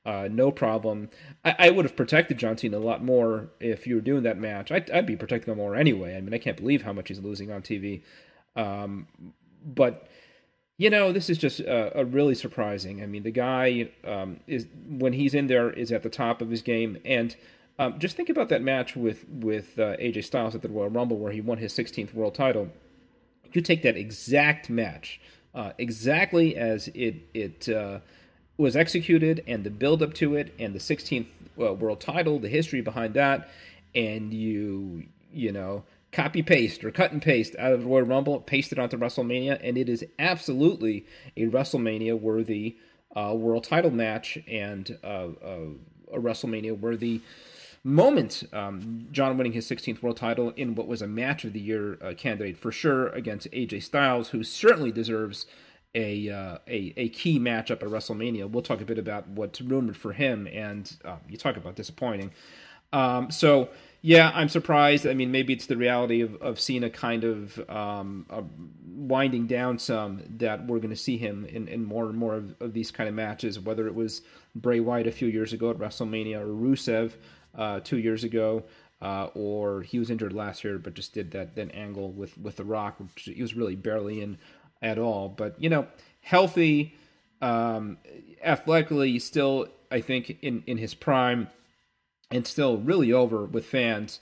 [0.07, 1.11] Uh, no problem.
[1.45, 4.39] I, I, would have protected John Cena a lot more if you were doing that
[4.39, 4.73] match.
[4.73, 6.17] I'd, I'd be protecting him more anyway.
[6.17, 8.03] I mean, I can't believe how much he's losing on TV.
[8.57, 9.07] Um,
[9.63, 10.09] but
[10.79, 13.03] you know, this is just uh, a really surprising.
[13.03, 16.49] I mean, the guy um, is when he's in there is at the top of
[16.49, 17.37] his game, and
[17.79, 21.17] um, just think about that match with with uh, AJ Styles at the Royal Rumble
[21.17, 22.71] where he won his 16th world title.
[23.53, 25.21] You take that exact match,
[25.55, 28.01] uh, exactly as it it uh,
[28.57, 31.27] was executed, and the build up to it, and the 16th
[31.61, 33.49] uh, world title, the history behind that,
[33.95, 38.73] and you you know copy paste or cut and paste out of Royal Rumble, paste
[38.73, 42.77] it onto WrestleMania, and it is absolutely a WrestleMania worthy
[43.15, 47.21] uh, world title match and uh, a WrestleMania worthy
[47.89, 48.45] moment.
[48.53, 51.99] Um, John winning his 16th world title in what was a match of the year
[52.03, 55.47] uh, candidate for sure against AJ Styles, who certainly deserves
[55.95, 58.49] a, uh, a a key matchup at WrestleMania.
[58.51, 62.31] We'll talk a bit about what's rumored for him, and uh, you talk about disappointing.
[62.93, 63.71] Um, so
[64.01, 65.07] Yeah, I'm surprised.
[65.07, 68.43] I mean, maybe it's the reality of, of Cena kind of um, uh,
[68.87, 72.55] winding down some that we're going to see him in, in more and more of,
[72.61, 74.23] of, these kind of matches, whether it was
[74.55, 77.15] Bray Wyatt a few years ago at WrestleMania or Rusev
[77.59, 78.65] uh, two years ago.
[79.01, 82.57] Uh, or he was injured last year, but just did that then angle with with
[82.57, 84.39] The Rock, which he was really barely in
[84.83, 85.29] at all.
[85.29, 85.87] But you know,
[86.21, 86.97] healthy,
[87.41, 87.99] um,
[88.43, 91.47] athletically, still I think in in his prime
[92.31, 94.19] and still really over with fans,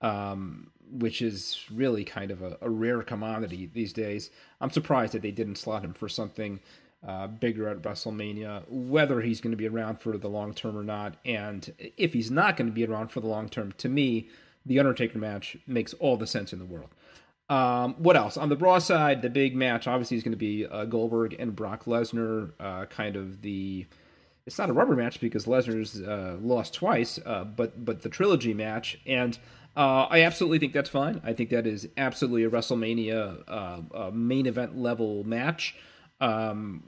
[0.00, 4.30] um, which is really kind of a, a, rare commodity these days.
[4.60, 6.60] I'm surprised that they didn't slot him for something
[7.06, 10.84] uh, bigger at WrestleMania, whether he's going to be around for the long term or
[10.84, 11.16] not.
[11.24, 14.28] And if he's not going to be around for the long term, to me,
[14.64, 16.90] the Undertaker match makes all the sense in the world.
[17.48, 18.36] Um, what else?
[18.36, 21.54] On the Raw side, the big match obviously is going to be uh, Goldberg and
[21.54, 23.86] Brock Lesnar, uh, kind of the
[24.46, 28.54] it's not a rubber match because Lesnar's uh, lost twice, uh, but but the trilogy
[28.54, 29.38] match, and
[29.76, 31.20] uh, I absolutely think that's fine.
[31.24, 35.76] I think that is absolutely a WrestleMania uh, main event level match.
[36.20, 36.82] Um,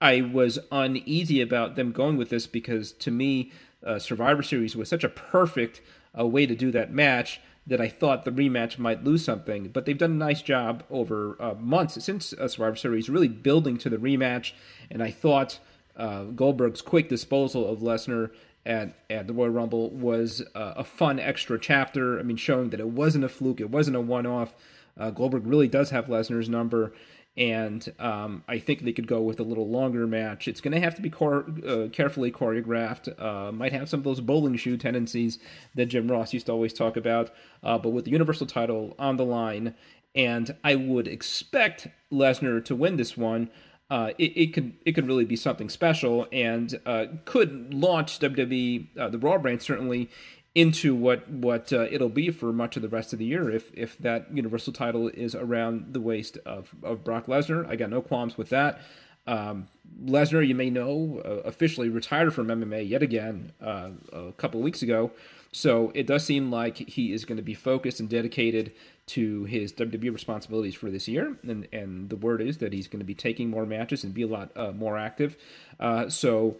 [0.00, 3.52] I was uneasy about them going with this because to me,
[3.84, 5.80] uh, Survivor Series was such a perfect
[6.18, 9.68] uh, way to do that match that I thought the rematch might lose something.
[9.68, 13.98] But they've done a nice job over months since Survivor Series, really building to the
[13.98, 14.52] rematch,
[14.90, 15.60] and I thought
[15.96, 18.30] uh, Goldberg's quick disposal of Lesnar
[18.64, 22.18] at at the Royal Rumble was uh, a fun extra chapter.
[22.18, 24.54] I mean, showing that it wasn't a fluke, it wasn't a one off.
[24.98, 26.92] Uh, Goldberg really does have Lesnar's number,
[27.36, 30.48] and um, I think they could go with a little longer match.
[30.48, 33.20] It's going to have to be cor- uh, carefully choreographed.
[33.20, 35.38] Uh, might have some of those bowling shoe tendencies
[35.74, 37.30] that Jim Ross used to always talk about,
[37.62, 39.74] uh, but with the Universal title on the line,
[40.14, 43.50] and I would expect Lesnar to win this one
[43.92, 48.86] uh, it, it, could it could really be something special and uh, could launch WWE
[48.98, 50.08] uh, the Raw brand certainly
[50.54, 53.70] into what what uh, it'll be for much of the rest of the year if
[53.74, 57.66] if that Universal title is around the waist of of Brock Lesnar.
[57.66, 58.80] I got no qualms with that.
[59.26, 59.68] Um,
[60.04, 64.82] Lesnar, you may know, uh, officially retired from MMA yet again uh, a couple weeks
[64.82, 65.12] ago.
[65.52, 68.72] So it does seem like he is going to be focused and dedicated
[69.06, 73.00] to his WWE responsibilities for this year, and and the word is that he's going
[73.00, 75.36] to be taking more matches and be a lot uh, more active.
[75.78, 76.56] Uh, so,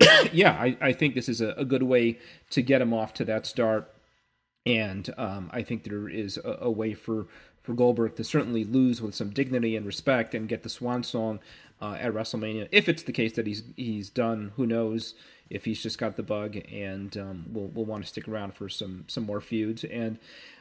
[0.32, 2.18] yeah, I, I think this is a, a, good way
[2.50, 3.92] to get him off to that start,
[4.66, 7.26] and um, I think there is a, a, way for
[7.62, 11.40] for Goldberg to certainly lose with some dignity and respect and get the swan song
[11.80, 12.68] uh, at WrestleMania.
[12.72, 15.14] If it's the case that he's he's done, who knows?
[15.50, 18.68] If he's just got the bug and um, will we'll want to stick around for
[18.68, 20.18] some some more feuds and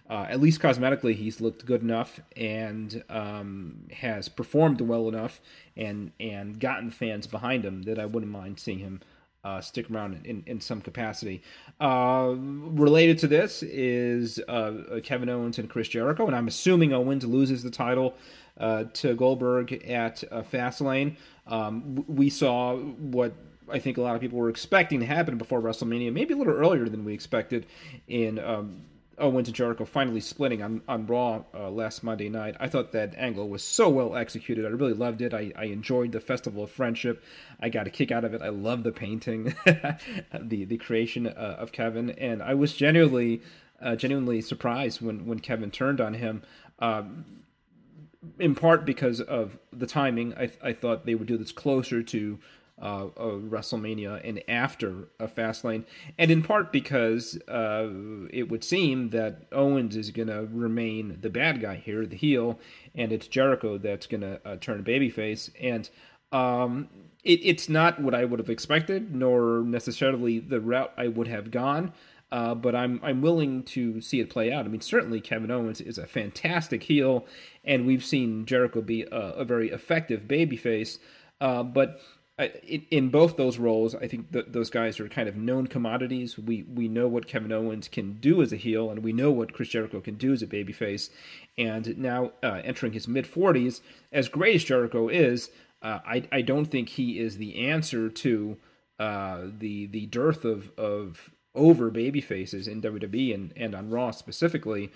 [0.09, 5.39] uh, at least cosmetically, he's looked good enough and um, has performed well enough
[5.77, 9.01] and and gotten fans behind him that I wouldn't mind seeing him
[9.43, 11.41] uh, stick around in, in some capacity.
[11.79, 17.25] Uh, related to this is uh, Kevin Owens and Chris Jericho, and I'm assuming Owens
[17.25, 18.15] loses the title
[18.57, 21.17] uh, to Goldberg at uh, Fastlane.
[21.47, 23.33] Um, we saw what
[23.69, 26.53] I think a lot of people were expecting to happen before WrestleMania, maybe a little
[26.53, 27.65] earlier than we expected
[28.07, 28.39] in.
[28.39, 28.83] Um,
[29.17, 32.55] Owens and Jericho finally splitting on, on Raw uh, last Monday night.
[32.59, 34.65] I thought that angle was so well executed.
[34.65, 35.33] I really loved it.
[35.33, 37.23] I, I enjoyed the Festival of Friendship.
[37.59, 38.41] I got a kick out of it.
[38.41, 43.41] I love the painting, the the creation uh, of Kevin, and I was genuinely
[43.81, 46.43] uh, genuinely surprised when when Kevin turned on him.
[46.79, 47.25] Um,
[48.39, 52.39] in part because of the timing, I, I thought they would do this closer to
[52.81, 55.85] uh, WrestleMania and after a Fastlane,
[56.17, 57.87] and in part because uh,
[58.31, 62.59] it would seem that Owens is going to remain the bad guy here, the heel,
[62.95, 65.49] and it's Jericho that's going to uh, turn babyface.
[65.61, 65.89] And
[66.31, 66.89] um,
[67.23, 71.51] it, it's not what I would have expected, nor necessarily the route I would have
[71.51, 71.93] gone.
[72.31, 74.65] Uh, but I'm I'm willing to see it play out.
[74.65, 77.27] I mean, certainly Kevin Owens is a fantastic heel,
[77.63, 80.97] and we've seen Jericho be a, a very effective babyface.
[81.39, 81.99] Uh, but
[82.39, 86.37] in both those roles, I think th- those guys are kind of known commodities.
[86.37, 89.53] We we know what Kevin Owens can do as a heel, and we know what
[89.53, 91.09] Chris Jericho can do as a babyface.
[91.57, 95.51] And now uh, entering his mid forties, as great as Jericho is,
[95.83, 98.57] uh, I I don't think he is the answer to
[98.97, 104.09] uh, the the dearth of of over baby faces in WWE and and on Raw
[104.09, 104.91] specifically.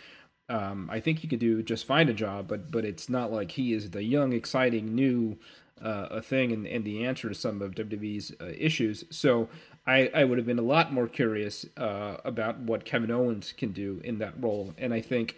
[0.49, 3.51] Um, I think he could do just fine a job, but but it's not like
[3.51, 5.37] he is the young, exciting new
[5.81, 9.03] uh, a thing and, and the answer to some of WWE's uh, issues.
[9.09, 9.49] So
[9.85, 13.71] I, I would have been a lot more curious uh, about what Kevin Owens can
[13.71, 14.73] do in that role.
[14.77, 15.37] And I think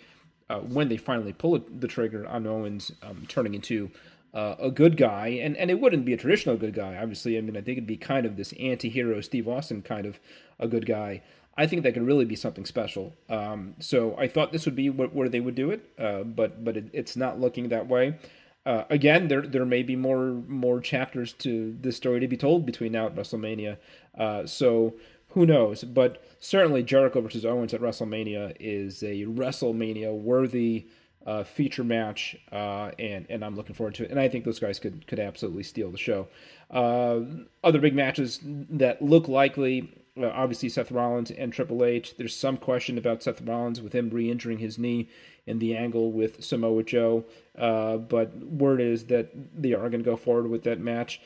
[0.49, 3.91] uh, when they finally pull the trigger on Owens um, turning into
[4.33, 7.37] uh, a good guy, and, and it wouldn't be a traditional good guy, obviously.
[7.37, 10.19] I mean, I think it'd be kind of this anti hero Steve Austin kind of
[10.59, 11.21] a good guy.
[11.57, 13.13] I think that could really be something special.
[13.29, 16.77] Um, so I thought this would be where they would do it, uh, but but
[16.77, 18.17] it, it's not looking that way.
[18.65, 22.65] Uh, again, there there may be more more chapters to this story to be told
[22.65, 23.77] between now and WrestleMania.
[24.17, 24.95] Uh, so
[25.29, 25.83] who knows?
[25.83, 30.87] But certainly Jericho versus Owens at WrestleMania is a WrestleMania worthy
[31.25, 34.11] uh, feature match, uh, and and I'm looking forward to it.
[34.11, 36.27] And I think those guys could could absolutely steal the show.
[36.69, 37.21] Uh,
[37.63, 39.93] other big matches that look likely.
[40.19, 42.17] Uh, obviously, Seth Rollins and Triple H.
[42.17, 45.07] There's some question about Seth Rollins with him re-injuring his knee
[45.49, 47.25] in the angle with Samoa Joe,
[47.57, 49.31] uh, but word is that
[49.61, 51.19] they are going to go forward with that match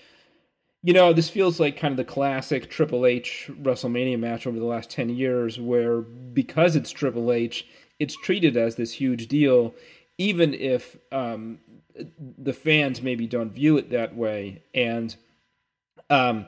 [0.83, 4.65] you know, this feels like kind of the classic Triple H WrestleMania match over the
[4.65, 7.65] last 10 years, where because it's Triple H,
[7.99, 9.73] it's treated as this huge deal,
[10.17, 11.59] even if um,
[12.37, 14.61] the fans maybe don't view it that way.
[14.73, 15.15] And,
[16.09, 16.47] um,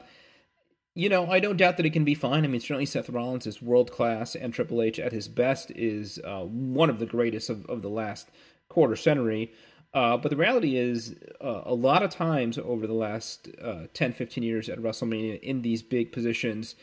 [0.95, 2.45] you know, I don't doubt that it can be fine.
[2.45, 6.19] I mean, certainly Seth Rollins is world class, and Triple H at his best is
[6.23, 8.29] uh, one of the greatest of, of the last
[8.69, 9.51] quarter century.
[9.93, 14.13] Uh, but the reality is, uh, a lot of times over the last uh, 10,
[14.13, 16.75] 15 years at WrestleMania, in these big positions,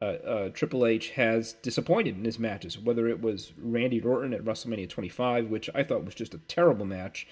[0.00, 4.44] uh, uh, Triple H has disappointed in his matches, whether it was Randy Orton at
[4.44, 7.26] WrestleMania 25, which I thought was just a terrible match,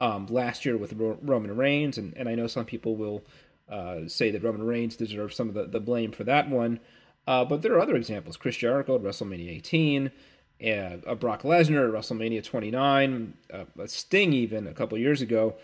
[0.00, 3.24] um, last year with Ro- Roman Reigns, and, and I know some people will
[3.68, 6.80] uh, say that Roman Reigns deserves some of the, the blame for that one.
[7.26, 8.36] but there are other examples.
[8.36, 10.10] Chris Jericho at WrestleMania 18,
[10.62, 15.54] uh, a Brock Lesnar at WrestleMania 29, uh, a Sting even a couple years ago.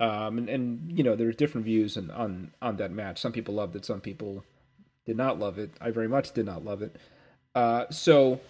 [0.00, 3.20] Um, and, and, you know, there are different views on, on, on that match.
[3.20, 4.44] Some people loved it, some people
[5.06, 5.70] did not love it.
[5.80, 6.96] I very much did not love it.
[7.54, 8.40] Uh, so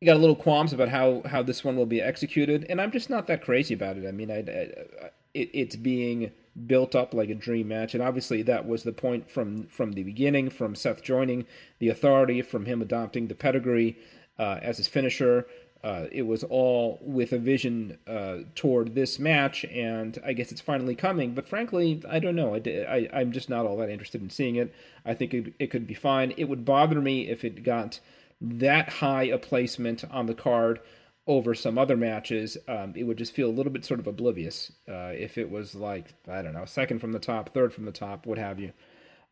[0.00, 2.92] you got a little qualms about how, how this one will be executed, and I'm
[2.92, 4.06] just not that crazy about it.
[4.06, 6.30] I mean, I, I it, it's being
[6.66, 10.02] built up like a dream match, and obviously that was the point from from the
[10.02, 11.46] beginning, from Seth joining
[11.78, 13.98] the Authority, from him adopting the pedigree
[14.38, 15.46] uh, as his finisher.
[15.84, 20.60] Uh, it was all with a vision uh, toward this match, and I guess it's
[20.60, 21.34] finally coming.
[21.34, 22.56] But frankly, I don't know.
[22.56, 24.74] I, I, am just not all that interested in seeing it.
[25.04, 26.34] I think it, it could be fine.
[26.36, 28.00] It would bother me if it got
[28.40, 30.80] that high a placement on the card
[31.28, 32.56] over some other matches.
[32.66, 35.76] Um, it would just feel a little bit sort of oblivious uh, if it was
[35.76, 38.72] like, I don't know, second from the top, third from the top, what have you.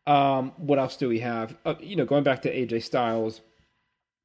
[0.05, 1.57] Um, what else do we have?
[1.65, 3.41] Uh, you know, going back to AJ Styles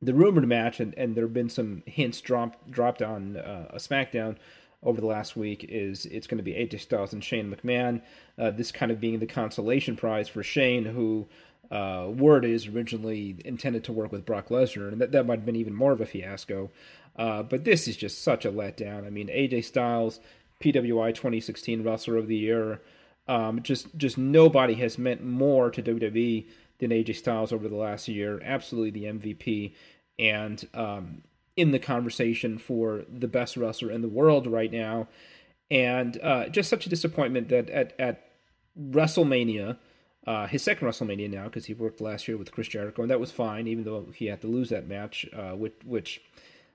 [0.03, 3.77] the rumored match, and, and there have been some hints dropped dropped on uh, a
[3.77, 4.37] SmackDown
[4.83, 8.03] over the last week, is it's going to be AJ Styles and Shane McMahon.
[8.37, 11.29] Uh, this kind of being the consolation prize for Shane, who
[11.71, 15.47] uh, word is originally intended to work with Brock Lesnar, and that, that might have
[15.47, 16.71] been even more of a fiasco.
[17.17, 19.07] Uh, but this is just such a letdown.
[19.07, 20.21] I mean, AJ Styles,
[20.61, 22.81] PWI 2016 Wrestler of the Year.
[23.29, 26.47] Um, just just nobody has meant more to WWE
[26.79, 28.41] than AJ Styles over the last year.
[28.45, 29.75] Absolutely the MVP
[30.19, 31.23] and um,
[31.57, 35.09] in the conversation for the best wrestler in the world right now.
[35.71, 38.29] And uh, just such a disappointment that at, at
[38.79, 39.79] WrestleMania,
[40.27, 43.21] uh, his second WrestleMania now, because he worked last year with Chris Jericho, and that
[43.21, 46.21] was fine, even though he had to lose that match, uh, which, which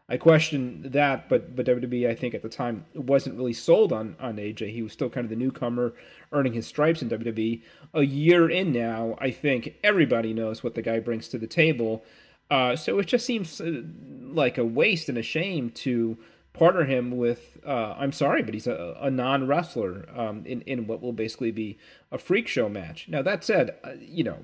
[0.09, 4.15] I question that, but but WWE I think at the time wasn't really sold on
[4.19, 4.71] on AJ.
[4.71, 5.93] He was still kind of the newcomer,
[6.31, 7.61] earning his stripes in WWE.
[7.93, 12.05] A year in now, I think everybody knows what the guy brings to the table.
[12.49, 13.81] Uh, so it just seems uh,
[14.21, 16.17] like a waste and a shame to
[16.53, 17.57] partner him with.
[17.65, 21.51] Uh, I'm sorry, but he's a, a non wrestler um, in in what will basically
[21.51, 21.77] be
[22.11, 23.07] a freak show match.
[23.09, 24.39] Now that said, uh, you know,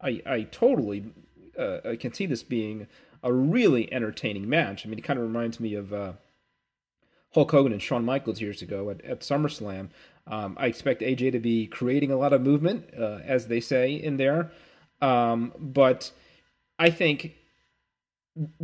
[0.00, 1.04] I I totally
[1.58, 2.86] uh, I can see this being
[3.24, 4.86] a really entertaining match.
[4.86, 6.12] I mean, it kind of reminds me of uh,
[7.32, 9.88] Hulk Hogan and Shawn Michaels years ago at, at SummerSlam.
[10.26, 13.94] Um, I expect AJ to be creating a lot of movement, uh, as they say
[13.94, 14.52] in there.
[15.00, 16.12] Um, but
[16.78, 17.34] I think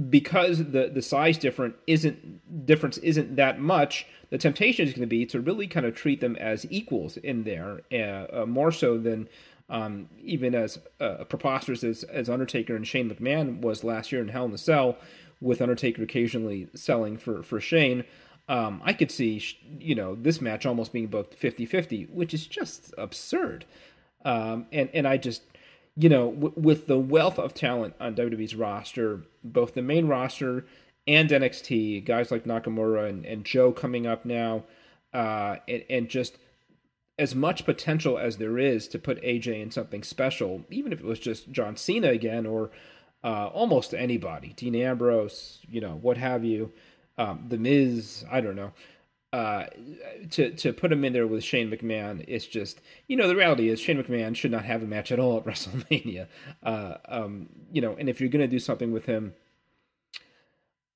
[0.08, 5.06] because the the size different isn't difference isn't that much, the temptation is going to
[5.06, 8.98] be to really kind of treat them as equals in there, uh, uh, more so
[8.98, 9.28] than
[9.70, 14.28] um, even as uh, preposterous as, as Undertaker and Shane McMahon was last year in
[14.28, 14.98] Hell in a Cell,
[15.40, 18.04] with Undertaker occasionally selling for for Shane.
[18.48, 19.42] Um, I could see,
[19.78, 23.64] you know, this match almost being booked 50-50, which is just absurd.
[24.24, 25.42] Um, and and I just,
[25.96, 30.66] you know, w- with the wealth of talent on WWE's roster, both the main roster
[31.06, 34.64] and NXT, guys like Nakamura and, and Joe coming up now,
[35.14, 36.36] uh, and, and just
[37.20, 41.06] as much potential as there is to put AJ in something special, even if it
[41.06, 42.70] was just John Cena again or
[43.22, 46.72] uh, almost anybody, Dean Ambrose, you know, what have you,
[47.18, 48.72] um, The Miz, I don't know.
[49.32, 49.66] uh,
[50.30, 53.68] to to put him in there with Shane McMahon, it's just you know the reality
[53.68, 56.26] is Shane McMahon should not have a match at all at WrestleMania.
[56.62, 59.34] Uh, um, you know, and if you're gonna do something with him,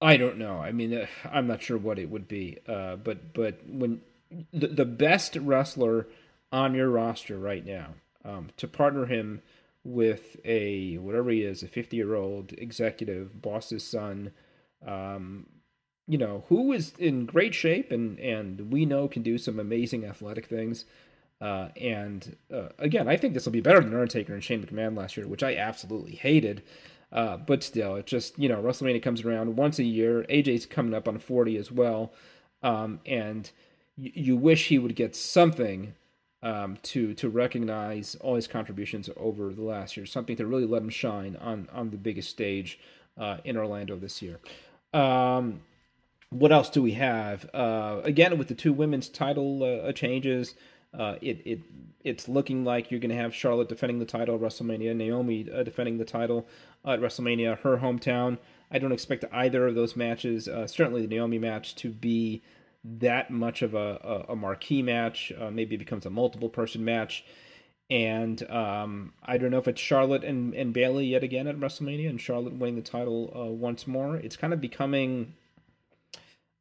[0.01, 0.59] I don't know.
[0.59, 2.59] I mean, uh, I'm not sure what it would be.
[2.67, 4.01] Uh, but but when
[4.53, 6.07] the, the best wrestler
[6.53, 9.43] on your roster right now um, to partner him
[9.85, 14.33] with a whatever he is, a 50 year old executive, boss's son.
[14.87, 15.47] Um,
[16.07, 20.05] you know, who is in great shape and and we know can do some amazing
[20.05, 20.85] athletic things.
[21.41, 24.97] Uh, and uh, again, I think this will be better than Undertaker and Shane McMahon
[24.97, 26.63] last year, which I absolutely hated.
[27.13, 30.25] Uh, but still, it just you know WrestleMania comes around once a year.
[30.29, 32.13] AJ's coming up on forty as well,
[32.63, 33.51] um, and
[33.97, 35.95] you wish he would get something
[36.43, 40.83] um, to to recognize all his contributions over the last year, something to really let
[40.83, 42.79] him shine on on the biggest stage
[43.19, 44.39] uh, in Orlando this year.
[44.93, 45.63] Um,
[46.31, 47.49] what else do we have?
[47.55, 50.55] Uh, again, with the two women's title uh, changes,
[50.93, 51.61] uh, it it
[52.03, 55.63] it's looking like you're going to have Charlotte defending the title at WrestleMania, Naomi uh,
[55.63, 56.47] defending the title
[56.85, 58.39] at WrestleMania, her hometown.
[58.71, 62.43] I don't expect either of those matches, uh, certainly the Naomi match, to be
[62.85, 65.33] that much of a, a, a marquee match.
[65.39, 67.25] Uh, maybe it becomes a multiple person match.
[67.91, 72.09] And um, I don't know if it's Charlotte and, and Bayley yet again at WrestleMania
[72.09, 74.17] and Charlotte winning the title once more.
[74.17, 75.35] It's kind of becoming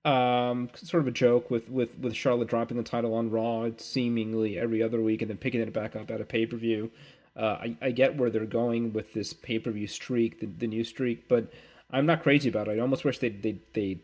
[0.06, 4.60] um, sort of a joke with, with, with Charlotte dropping the title on Raw seemingly
[4.60, 6.92] every other week and then picking it back up at a pay per view.
[7.36, 10.68] Uh, I, I get where they're going with this pay per view streak, the, the
[10.68, 11.52] new streak, but
[11.90, 12.78] I'm not crazy about it.
[12.78, 14.00] I almost wish they they they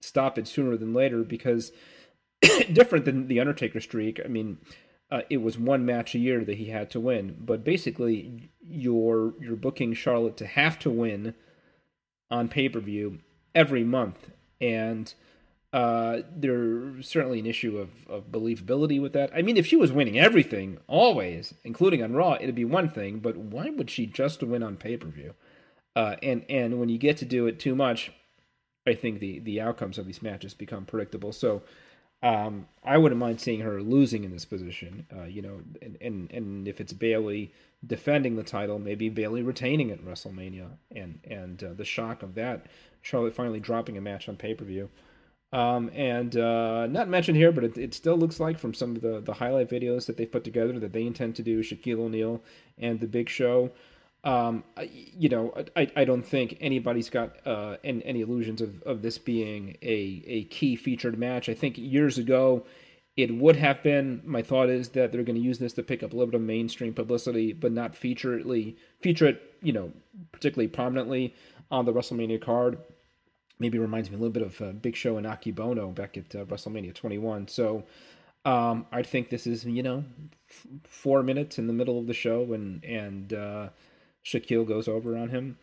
[0.00, 1.72] stop it sooner than later because
[2.72, 4.20] different than the Undertaker streak.
[4.24, 4.58] I mean,
[5.10, 9.34] uh, it was one match a year that he had to win, but basically you're
[9.40, 11.34] you're booking Charlotte to have to win
[12.30, 13.20] on pay per view
[13.54, 14.30] every month,
[14.60, 15.14] and
[15.72, 19.30] uh, there's certainly an issue of, of believability with that.
[19.34, 23.18] I mean, if she was winning everything always, including on Raw, it'd be one thing.
[23.18, 25.34] But why would she just win on pay per view?
[25.94, 28.10] Uh, and and when you get to do it too much,
[28.86, 31.32] I think the the outcomes of these matches become predictable.
[31.32, 31.62] So
[32.22, 35.06] um, I wouldn't mind seeing her losing in this position.
[35.14, 37.52] Uh, you know, and, and and if it's Bayley
[37.86, 42.34] defending the title, maybe Bayley retaining it in WrestleMania, and and uh, the shock of
[42.34, 42.66] that,
[43.02, 44.88] Charlotte finally dropping a match on pay per view.
[45.52, 49.02] Um, and uh, not mentioned here, but it, it, still looks like from some of
[49.02, 52.42] the, the highlight videos that they've put together that they intend to do Shaquille O'Neal
[52.76, 53.70] and the Big Show.
[54.24, 59.02] Um, you know, I, I don't think anybody's got uh, any, any illusions of, of
[59.02, 61.48] this being a, a key featured match.
[61.48, 62.66] I think years ago
[63.16, 64.22] it would have been.
[64.24, 66.40] My thought is that they're going to use this to pick up a little bit
[66.40, 69.92] of mainstream publicity, but not feature it, feature it, you know,
[70.32, 71.34] particularly prominently
[71.70, 72.78] on the WrestleMania card
[73.58, 76.44] maybe reminds me a little bit of uh, Big Show and Akebono back at uh,
[76.44, 77.48] WrestleMania 21.
[77.48, 77.84] So
[78.44, 80.04] um, I think this is you know
[80.48, 83.68] f- four minutes in the middle of the show, and and uh,
[84.26, 85.58] Shaquille goes over on him.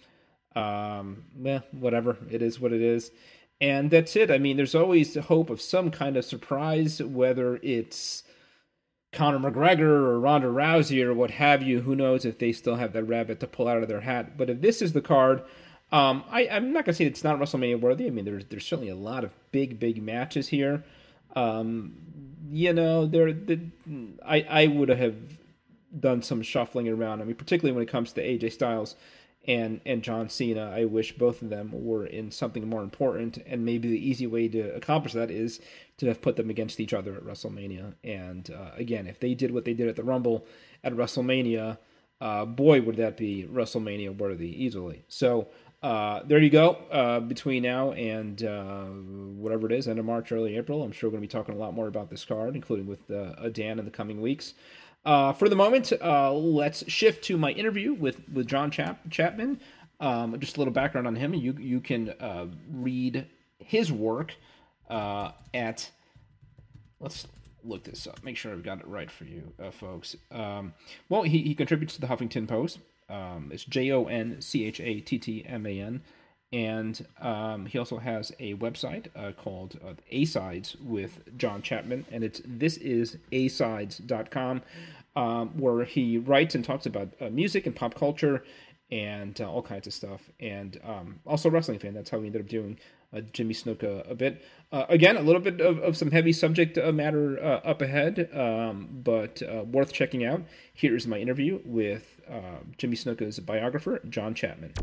[0.56, 3.12] Um, yeah, whatever it is, what it is,
[3.60, 4.32] and that's it.
[4.32, 8.24] I mean, there's always the hope of some kind of surprise, whether it's
[9.12, 11.82] Conor McGregor or Ronda Rousey or what have you.
[11.82, 14.38] Who knows if they still have that rabbit to pull out of their hat?
[14.38, 15.44] But if this is the card
[15.94, 18.08] um, I, I'm not gonna say it's not WrestleMania worthy.
[18.08, 20.84] I mean, there's there's certainly a lot of big big matches here.
[21.36, 21.94] Um,
[22.50, 23.60] you know, there the,
[24.26, 25.16] I I would have
[25.98, 27.22] done some shuffling around.
[27.22, 28.96] I mean, particularly when it comes to AJ Styles
[29.46, 30.72] and and John Cena.
[30.76, 34.48] I wish both of them were in something more important, and maybe the easy way
[34.48, 35.60] to accomplish that is
[35.98, 37.94] to have put them against each other at WrestleMania.
[38.04, 40.46] And uh, again, if they did what they did at the Rumble
[40.84, 41.78] at WrestleMania,
[42.22, 45.04] uh, boy, would that be WrestleMania worthy easily.
[45.08, 45.50] So
[45.82, 46.78] uh, there you go.
[46.90, 51.10] Uh, between now and uh, whatever it is, end of March, early April, I'm sure
[51.10, 53.78] we're going to be talking a lot more about this card, including with uh, Dan
[53.78, 54.54] in the coming weeks.
[55.06, 59.60] Uh, for the moment, uh, let's shift to my interview with with Jon Chap- Chattman.
[60.00, 61.34] Um, just a little background on him.
[61.34, 62.14] You you can
[62.72, 63.28] read
[63.60, 64.36] his work
[64.90, 65.92] at.
[67.00, 67.28] Let's
[67.66, 68.24] look this up.
[68.24, 70.16] Make sure I've got it right for you, folks.
[70.32, 70.74] Um,
[71.10, 72.80] well, he, he contributes to the Huffington Post.
[73.10, 76.02] Um, it's J O N C H A T T M A N.
[76.54, 82.06] And um, he also has a website uh, called uh, A Sides with Jon Chattman,
[82.12, 84.62] and it's this is asides.com,
[85.16, 88.44] um, where he writes and talks about uh, music and pop culture
[88.92, 90.30] and uh, all kinds of stuff.
[90.40, 91.96] And um, also wrestling fan.
[91.96, 92.78] That's how we ended up doing
[93.12, 94.44] uh, Jimmy Snuka a bit.
[94.72, 98.30] Uh, again, a little bit of, of some heavy subject uh, matter uh, up ahead,
[98.34, 100.42] um, but uh, worth checking out.
[100.74, 102.22] Here is my interview with
[102.78, 104.74] Jimmy Snuka's biographer, Jon Chattman.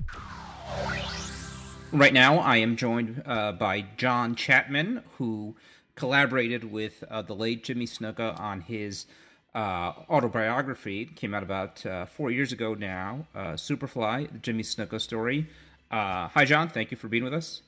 [1.93, 5.57] Right now, I am joined by Jon Chattman, who
[5.97, 9.07] collaborated with uh, the late Jimmy Snuka on his
[9.55, 11.03] uh, autobiography.
[11.03, 13.26] It came out about uh, four years ago now.
[13.34, 15.47] Uh, Superfly, the Jimmy Snuka story.
[15.91, 16.68] Uh, hi, Jon.
[16.68, 17.62] Thank you for being with us.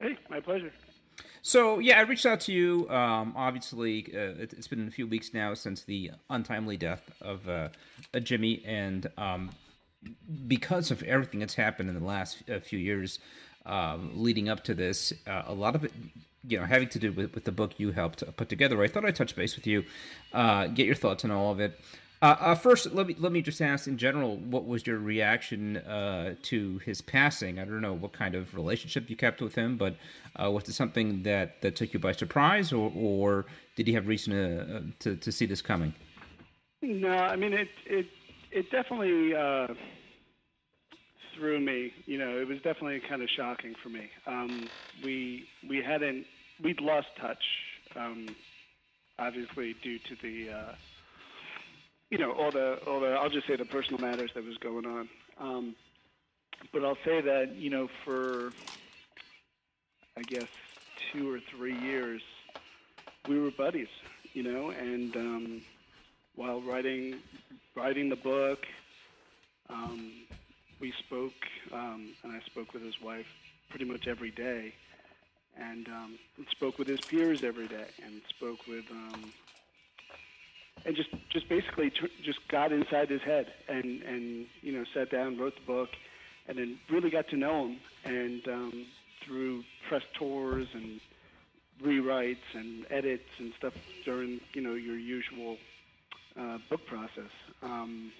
[0.00, 0.72] Hey, my pleasure.
[1.42, 2.88] So yeah, I reached out to you.
[2.88, 7.48] Um, obviously, uh, it, has been a few weeks now since the untimely death of
[7.48, 7.68] uh,
[8.22, 9.50] Jimmy, and um,
[10.46, 13.18] because of everything that's happened in the last few years
[13.66, 15.92] um, leading up to this, uh, a lot of it,
[16.46, 18.82] you know, having to do with, with, the book you helped put together.
[18.82, 19.84] I thought I'd touch base with you,
[20.32, 21.78] uh, get your thoughts on all of it.
[22.20, 25.78] Uh, uh, first, let me let me just ask in general, what was your reaction
[25.78, 27.58] uh, to his passing?
[27.58, 29.96] I don't know what kind of relationship you kept with him, but
[30.40, 34.06] uh, was it something that, that took you by surprise, or, or did you have
[34.06, 35.92] reason to, to, to see this coming?
[36.80, 38.06] No, I mean it it
[38.52, 39.68] it definitely uh,
[41.34, 41.92] threw me.
[42.06, 44.10] You know, it was definitely kind of shocking for me.
[44.26, 44.68] Um,
[45.02, 46.26] we we hadn't
[46.62, 47.44] we'd lost touch,
[47.96, 48.34] um,
[49.18, 50.50] obviously due to the
[52.10, 54.86] you know all the all the I'll just say the personal matters that was going
[54.86, 55.08] on.
[55.40, 55.74] Um,
[56.72, 58.52] but I'll say that you know for
[60.16, 60.48] I guess
[61.10, 62.22] two or three years
[63.28, 63.88] we were buddies,
[64.34, 65.62] you know, and um,
[66.36, 67.20] while writing
[67.74, 68.60] writing the book,
[69.68, 70.12] um,
[70.80, 71.32] we spoke,
[71.72, 73.26] um, and I spoke with his wife
[73.70, 74.74] pretty much every day,
[75.58, 76.18] and, um,
[76.50, 79.32] spoke with his peers every day, and spoke with um,
[80.84, 85.10] and just just basically t- just got inside his head and and you know sat
[85.10, 85.88] down wrote the book
[86.48, 88.86] and then really got to know him and um,
[89.24, 91.00] through press tours and
[91.82, 93.74] rewrites and edits and stuff
[94.04, 95.56] during you know your usual
[96.38, 97.30] uh, book process.
[97.62, 98.12] Um,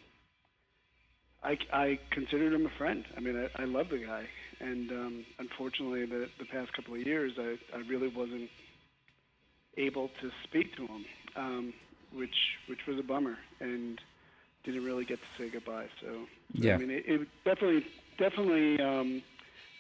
[1.43, 3.05] I, I considered him a friend.
[3.17, 4.25] I mean, I, I love the guy,
[4.61, 8.51] and um, unfortunately, the the past couple of years, I, I really wasn't
[9.77, 11.05] able to speak to him.
[11.35, 11.75] Um,
[12.15, 14.01] which which was a bummer, and
[14.65, 15.87] didn't really get to say goodbye.
[16.01, 17.87] So, so yeah, I mean, it, it definitely
[18.19, 19.23] definitely um,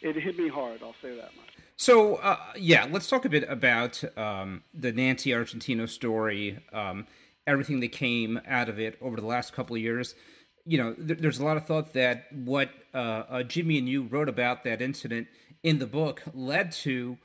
[0.01, 0.83] it hit me hard.
[0.83, 1.51] I'll say that much.
[1.76, 6.59] So uh, yeah, let's talk a bit about um, the Nancy Argentino story.
[6.72, 7.07] Um,
[7.47, 10.14] everything that came out of it over the last couple of years.
[10.64, 14.05] You know, th- there's a lot of thought that what uh, uh, Jimmy and you
[14.05, 15.26] wrote about that incident
[15.62, 17.18] in the book led to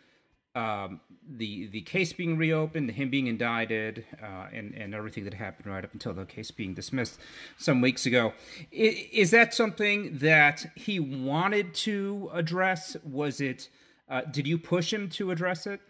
[0.55, 5.67] um, the the case being reopened, him being indicted, uh, and and everything that happened
[5.67, 7.19] right up until the case being dismissed
[7.57, 8.33] some weeks ago.
[8.71, 12.97] Is, is that something that he wanted to address?
[13.03, 13.69] Was it?
[14.09, 15.81] Uh, did you push him to address it?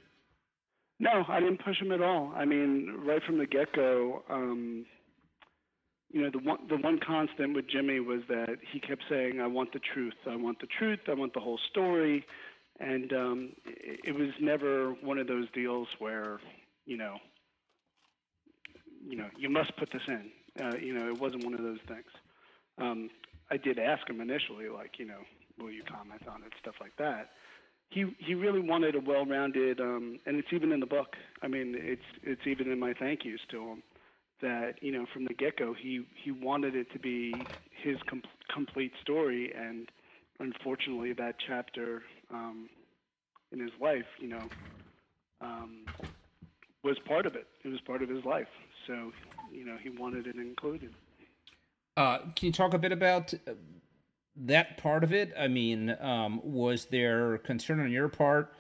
[1.00, 2.34] No, I didn't push him at all.
[2.36, 4.86] I mean, right from the get go, um,
[6.10, 9.48] you know, the one the one constant with Jimmy was that he kept saying, "I
[9.48, 10.16] want the truth.
[10.30, 11.00] I want the truth.
[11.08, 12.26] I want the whole story."
[12.80, 16.40] and um, it, it was never one of those deals where
[16.86, 17.18] you know
[19.08, 20.30] you know you must put this in.
[20.60, 22.08] Uh, you know, it wasn't one of those things.
[22.80, 23.10] Um,
[23.52, 25.20] I did ask him initially, like, you know,
[25.60, 27.30] will you comment on it, stuff like that.
[27.90, 31.16] He he really wanted a well-rounded, um, and it's even in the book.
[31.42, 33.84] I mean, it's it's even in my thank yous to him
[34.42, 37.34] that you know from the get-go he he wanted it to be
[37.72, 38.22] his com-
[38.54, 39.90] complete story, and
[40.40, 42.70] unfortunately that chapter um,
[43.52, 44.50] in his life, you know,
[45.42, 45.86] um,
[46.84, 47.48] was part of it.
[47.64, 48.48] It was part of his life.
[48.86, 49.12] So,
[49.52, 50.94] you know, he wanted it included.
[51.96, 53.34] Uh, can you talk a bit about
[54.46, 55.34] that part of it?
[55.38, 58.54] I mean, um, was there concern on your part?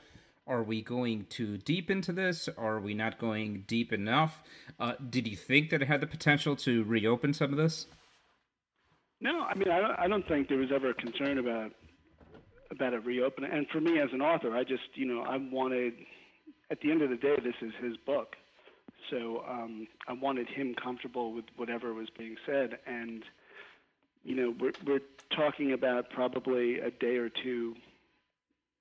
[0.48, 2.48] Are we going too deep into this?
[2.58, 4.42] Are we not going deep enough?
[4.80, 7.88] Uh, did you think that it had the potential to reopen some of this?
[9.20, 11.72] No, I mean, I don't, I don't think there was ever a concern about
[12.72, 13.52] about it reopening.
[13.52, 15.94] And for me as an author, I just, you know, I wanted,
[16.70, 18.36] at the end of the day, this is his book.
[19.10, 22.78] So um, I wanted him comfortable with whatever was being said.
[22.86, 23.24] And,
[24.28, 25.00] you know, we're, we're
[25.34, 27.76] talking about probably a day or two,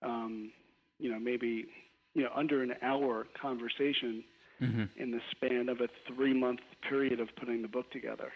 [0.02, 0.50] um,
[0.98, 1.66] you know, maybe,
[2.14, 4.24] you know, under an hour conversation
[4.60, 4.84] mm-hmm.
[4.96, 8.32] in the span of a three month period of putting the book together.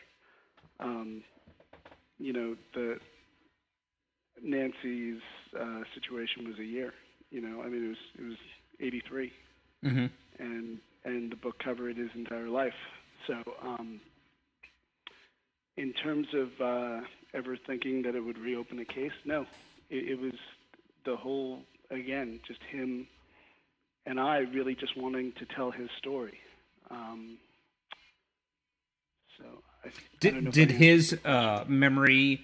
[0.79, 1.25] Um,
[2.21, 2.99] you know, the
[4.41, 5.21] Nancy's
[5.61, 6.93] uh, situation was a year.
[7.33, 8.39] You know, I mean, it was it was
[8.79, 9.33] '83,
[9.85, 10.07] mm-hmm.
[10.39, 12.73] and and the book covered his entire life.
[13.27, 14.01] So, um,
[15.81, 17.01] in terms of uh,
[17.33, 19.47] ever thinking that it would reopen a case, no,
[19.89, 20.35] it, it was
[21.07, 21.61] the whole
[21.91, 23.07] again, just him
[24.07, 26.39] and I really just wanting to tell his story.
[26.91, 27.39] Um,
[29.39, 29.45] so,
[29.85, 29.89] I,
[30.21, 32.43] did I did his uh, memory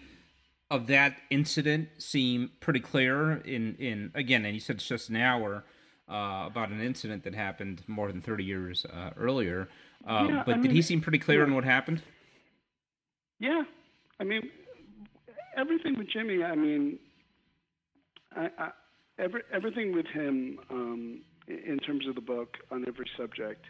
[0.71, 5.17] of that incident seem pretty clear in in again and you said it's just an
[5.17, 5.63] hour
[6.11, 9.69] uh, about an incident that happened more than 30 years uh, earlier.
[10.07, 11.47] Uh, Yeah, but I did he seem pretty clear yeah.
[11.47, 12.03] on what happened?
[13.39, 13.63] Yeah,
[14.21, 14.43] I mean,
[15.57, 16.43] everything with Jimmy.
[16.43, 16.99] I mean,
[18.35, 18.71] I, I,
[19.19, 23.65] every, everything with him um, in terms of the book on every subject.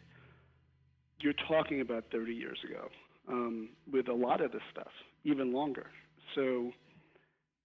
[1.21, 2.89] You're talking about 30 years ago
[3.29, 4.93] um, with a lot of this stuff,
[5.25, 5.87] even longer.
[6.35, 6.71] So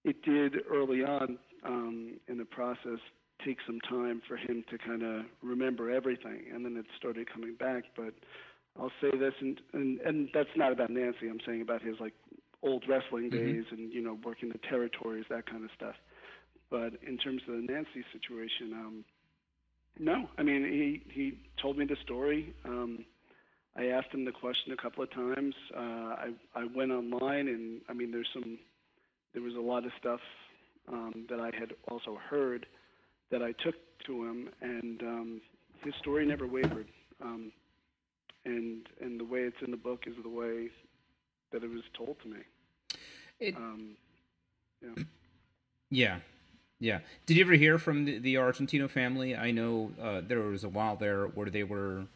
[0.04, 2.98] it did early on um, in the process
[3.44, 7.54] take some time for him to kind of remember everything, and then it started coming
[7.54, 7.84] back.
[7.96, 8.14] But
[8.78, 11.28] I'll say this, and, and and that's not about Nancy.
[11.28, 12.14] I'm saying about his like
[12.62, 15.94] old wrestling days and you know working the territories, that kind of stuff.
[16.70, 19.04] But in terms of the Nancy situation, um,
[19.98, 20.28] no.
[20.38, 22.54] I mean, he he told me the story.
[22.64, 23.04] Um,
[23.76, 25.54] I asked him the question a couple of times.
[25.76, 28.58] Uh, I I went online, and I mean, there's some
[29.34, 30.20] there was a lot of stuff
[30.88, 32.66] um, that I had also heard
[33.30, 33.74] that I took
[34.06, 35.40] to him, and um,
[35.84, 36.88] his story never wavered.
[37.22, 37.52] Um,
[38.44, 40.68] and and the way it's in the book is the way
[41.52, 42.38] that it was told to me.
[43.40, 43.96] It- um,
[44.82, 45.02] yeah.
[45.90, 46.20] Yeah,
[46.80, 47.00] yeah.
[47.26, 49.36] Did you ever hear from the, the Argentino family?
[49.36, 52.06] I know uh, there was a while there where they were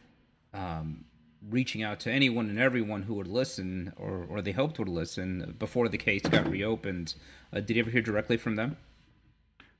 [0.55, 1.05] um,
[1.51, 5.55] reaching out to anyone and everyone who would listen, or, or they hoped would listen
[5.59, 7.15] before the case got reopened.
[7.53, 8.77] Uh, did you ever hear directly from them?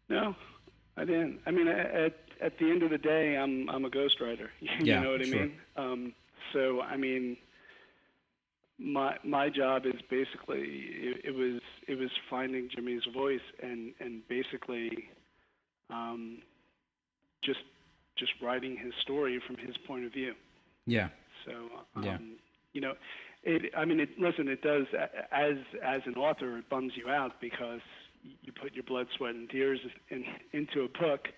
[0.09, 0.35] No,
[0.97, 1.41] I didn't.
[1.47, 4.49] I mean, at at the end of the day, I'm I'm a ghostwriter.
[4.61, 5.41] you Yeah, know what I sure.
[5.41, 5.53] mean?
[5.77, 6.13] Um,
[6.53, 7.37] so I mean,
[8.79, 14.27] my my job is basically it, it was it was finding Jimmy's voice and and
[14.29, 15.09] basically
[15.91, 16.39] um,
[17.43, 17.61] just
[18.17, 20.35] just writing his story from his point of view.
[20.87, 21.09] Yeah,
[21.45, 21.53] So,
[21.97, 22.19] um, Yeah.
[22.73, 22.95] you know,
[23.43, 23.73] it.
[23.77, 24.87] I mean, it, listen, it does
[25.33, 27.81] as as an author, it bums you out because
[28.43, 29.81] you put your blood, sweat, and tears
[30.11, 31.29] in, into a book,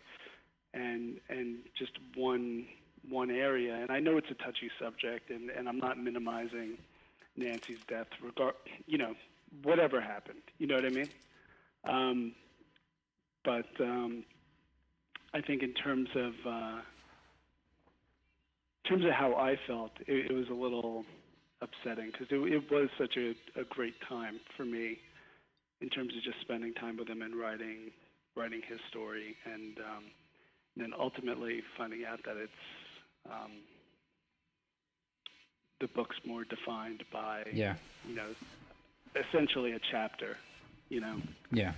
[0.74, 2.66] and and just one
[3.08, 3.74] one area.
[3.74, 6.78] And I know it's a touchy subject, and and I'm not minimizing
[7.36, 8.54] Nancy's death, regard,
[8.86, 9.14] you know,
[9.62, 10.42] whatever happened.
[10.58, 11.08] You know what I mean?
[11.84, 12.32] Um,
[13.44, 14.24] but um,
[15.32, 16.80] I think in terms of uh,
[18.84, 21.04] in terms of how I felt, it, it was a little
[21.60, 24.98] upsetting because it, it was such a, a great time for me
[25.80, 27.90] in terms of just spending time with him and writing
[28.36, 30.04] writing his story, and, um,
[30.76, 32.52] and then ultimately finding out that it's
[33.30, 33.52] um,
[35.80, 37.74] the book's more defined by yeah,
[38.08, 38.26] you know
[39.16, 40.36] essentially a chapter,
[40.88, 41.16] you know.
[41.50, 41.72] yeah.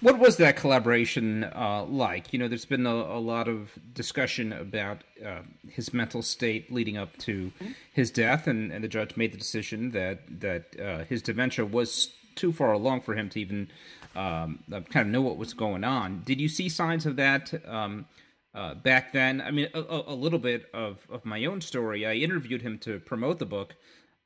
[0.00, 2.32] What was that collaboration uh, like?
[2.32, 6.96] You know, there's been a, a lot of discussion about uh, his mental state leading
[6.96, 7.52] up to
[7.92, 12.14] his death, and, and the judge made the decision that that uh, his dementia was
[12.34, 13.68] too far along for him to even
[14.16, 16.22] um, uh, kind of know what was going on.
[16.24, 18.06] Did you see signs of that um,
[18.54, 19.40] uh, back then?
[19.40, 22.06] I mean, a, a, little bit of, of my own story.
[22.06, 23.74] I interviewed him to promote the book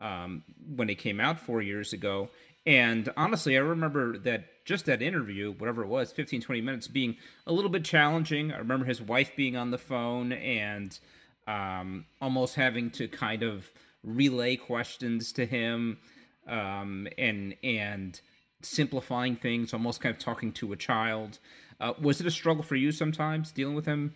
[0.01, 0.43] um,
[0.75, 2.31] when it came out four years ago.
[2.67, 7.17] And honestly, I remember that just that interview, whatever it was, 15, 20 minutes, being
[7.47, 8.53] a little bit challenging.
[8.53, 10.99] I remember his wife being on the phone and
[11.47, 13.71] um, almost having to kind of
[14.03, 15.99] relay questions to him
[16.47, 18.21] um, and and
[18.63, 21.39] simplifying things, almost kind of talking to a child.
[21.81, 24.15] Uh, was it a struggle for you sometimes dealing with him?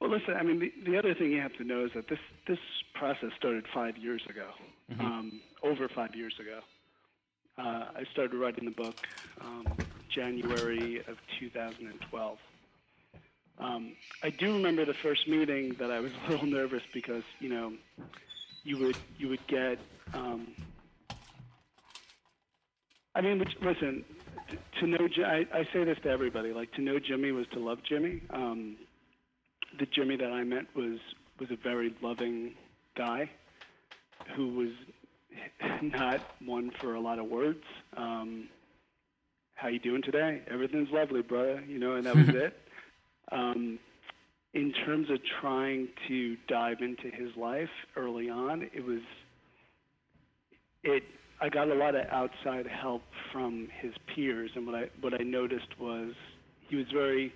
[0.00, 0.34] Well, listen.
[0.34, 2.58] I mean, the, the other thing you have to know is that this this
[2.94, 4.46] process started five years ago,
[4.98, 6.60] um, over five years ago.
[7.58, 8.96] Uh, I started writing the book
[9.42, 9.66] um,
[10.08, 12.38] January of 2012.
[13.58, 17.50] Um, I do remember the first meeting that I was a little nervous because you
[17.50, 17.74] know
[18.64, 19.78] you would you would get.
[20.14, 20.48] Um,
[23.14, 24.04] I mean, which, listen,
[24.80, 26.52] to know I, I say this to everybody.
[26.52, 28.22] Like to know Jimmy was to love Jimmy.
[28.30, 28.76] Um,
[29.78, 30.98] the Jimmy that I met was
[31.38, 32.54] was a very loving
[32.96, 33.30] guy
[34.36, 34.70] who was
[35.82, 37.64] not one for a lot of words.
[37.96, 38.48] Um,
[39.54, 40.42] how you doing today?
[40.48, 41.62] Everything's lovely, brother.
[41.66, 42.58] You know, and that was it.
[43.32, 43.78] Um,
[44.54, 49.00] in terms of trying to dive into his life early on, it was
[50.82, 51.04] it.
[51.40, 55.24] I got a lot of outside help from his peers, and what I what I
[55.24, 56.14] noticed was
[56.68, 57.32] he was very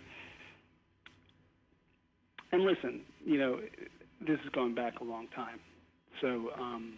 [2.52, 3.60] and listen, you know,
[4.20, 5.58] this is going back a long time.
[6.20, 6.94] So um,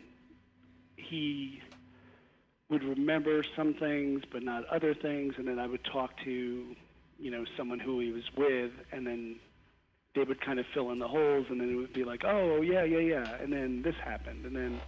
[0.97, 1.63] he
[2.69, 5.35] would remember some things, but not other things.
[5.39, 6.77] And then I would talk to,
[7.19, 9.37] you know, someone who he was with, and then
[10.15, 12.61] they would kind of fill in the holes, and then it would be like, oh
[12.61, 14.81] yeah, yeah, yeah, and then this happened, and then,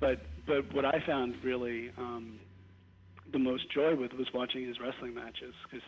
[0.00, 2.38] but but what I found really um,
[3.32, 5.86] the most joy with was watching his wrestling matches because,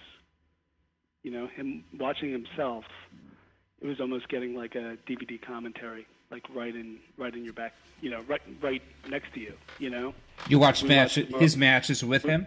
[1.22, 2.84] you know, him watching himself
[3.80, 7.74] it was almost getting like a DVD commentary, like right in right in your back,
[8.00, 10.14] you know, right right next to you, you know.
[10.48, 12.46] You watched We match, watched- his matches with him.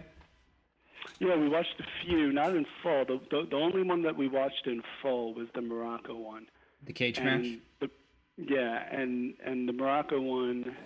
[1.20, 3.04] Yeah, we watched a few, not in full.
[3.06, 6.46] The, the the only one that we watched in full was the Muraco one.
[6.84, 7.58] The cage and match.
[7.80, 7.90] The,
[8.36, 10.76] yeah, and and the Muraco one,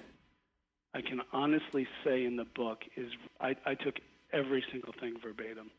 [0.97, 3.97] I can honestly say in the book is I, I took
[4.32, 5.70] every single thing verbatim.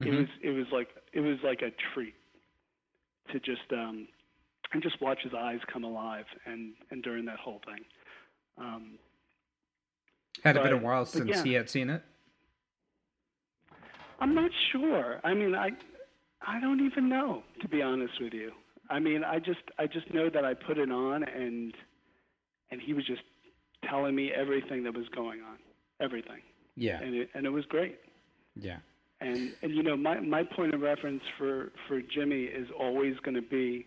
[0.00, 0.18] It Mhm.
[0.18, 2.14] was it was like it was like a treat
[3.28, 4.08] to just um
[4.72, 7.84] and just watch his eyes come alive and and during that whole thing.
[8.58, 8.98] Um,
[10.42, 11.42] Had it been a while since yeah.
[11.44, 12.02] he had seen it.
[14.18, 15.20] I'm not sure.
[15.22, 15.70] I mean, I
[16.40, 18.52] I don't even know to be honest with you.
[18.90, 21.72] I mean, I just I just know that I put it on and
[22.72, 23.22] and he was just
[23.88, 25.58] telling me everything that was going on,
[26.00, 26.42] everything,
[26.76, 27.98] Yeah, and it and it was great.
[28.54, 28.78] yeah,
[29.20, 33.34] And and you know, my my point of reference for for Jimmy is always going
[33.36, 33.86] to be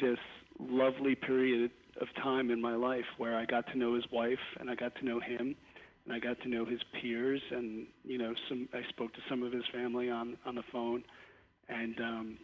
[0.00, 0.18] this
[0.58, 1.70] lovely period
[2.00, 4.94] of time in my life where I got to know his wife and I got
[4.96, 5.54] to know him
[6.04, 9.42] and I got to know his peers and you know some I spoke to some
[9.42, 11.04] of his family on on the phone
[11.68, 12.38] and um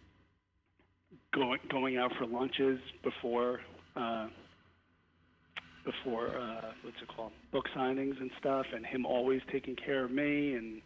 [1.35, 3.61] going going out for lunches before
[3.97, 4.29] uh
[5.87, 10.11] before uh what's it called book signings and stuff and him always taking care of
[10.11, 10.83] me and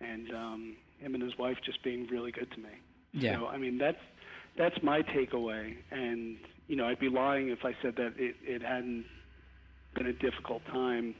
[0.00, 2.70] and um him and his wife just being really good to me
[3.12, 3.38] yeah.
[3.38, 3.98] so I mean that's
[4.56, 6.36] that's my takeaway and
[6.68, 9.04] you know I'd be lying if I said that it, it hadn't
[9.94, 11.14] been a difficult time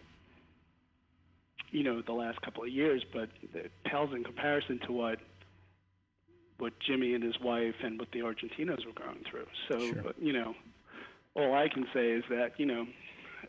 [1.71, 5.19] you know the last couple of years but it pales in comparison to what
[6.59, 10.03] what Jimmy and his wife and what the Argentinos were going through so Sure.
[10.03, 10.55] but, you know
[11.35, 12.87] all I can say is that you know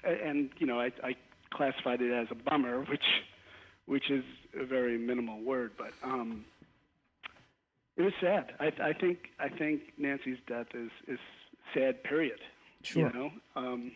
[0.04, 1.16] and you know I, I
[1.54, 3.06] classified it as a bummer which
[3.86, 4.24] which is
[4.60, 6.46] a very minimal word but um
[7.98, 8.52] it was sad.
[8.60, 11.20] I, I think I think Nancy's death is is
[11.74, 12.04] sad.
[12.04, 12.40] Period.
[12.84, 13.08] Sure.
[13.08, 13.92] You know, um,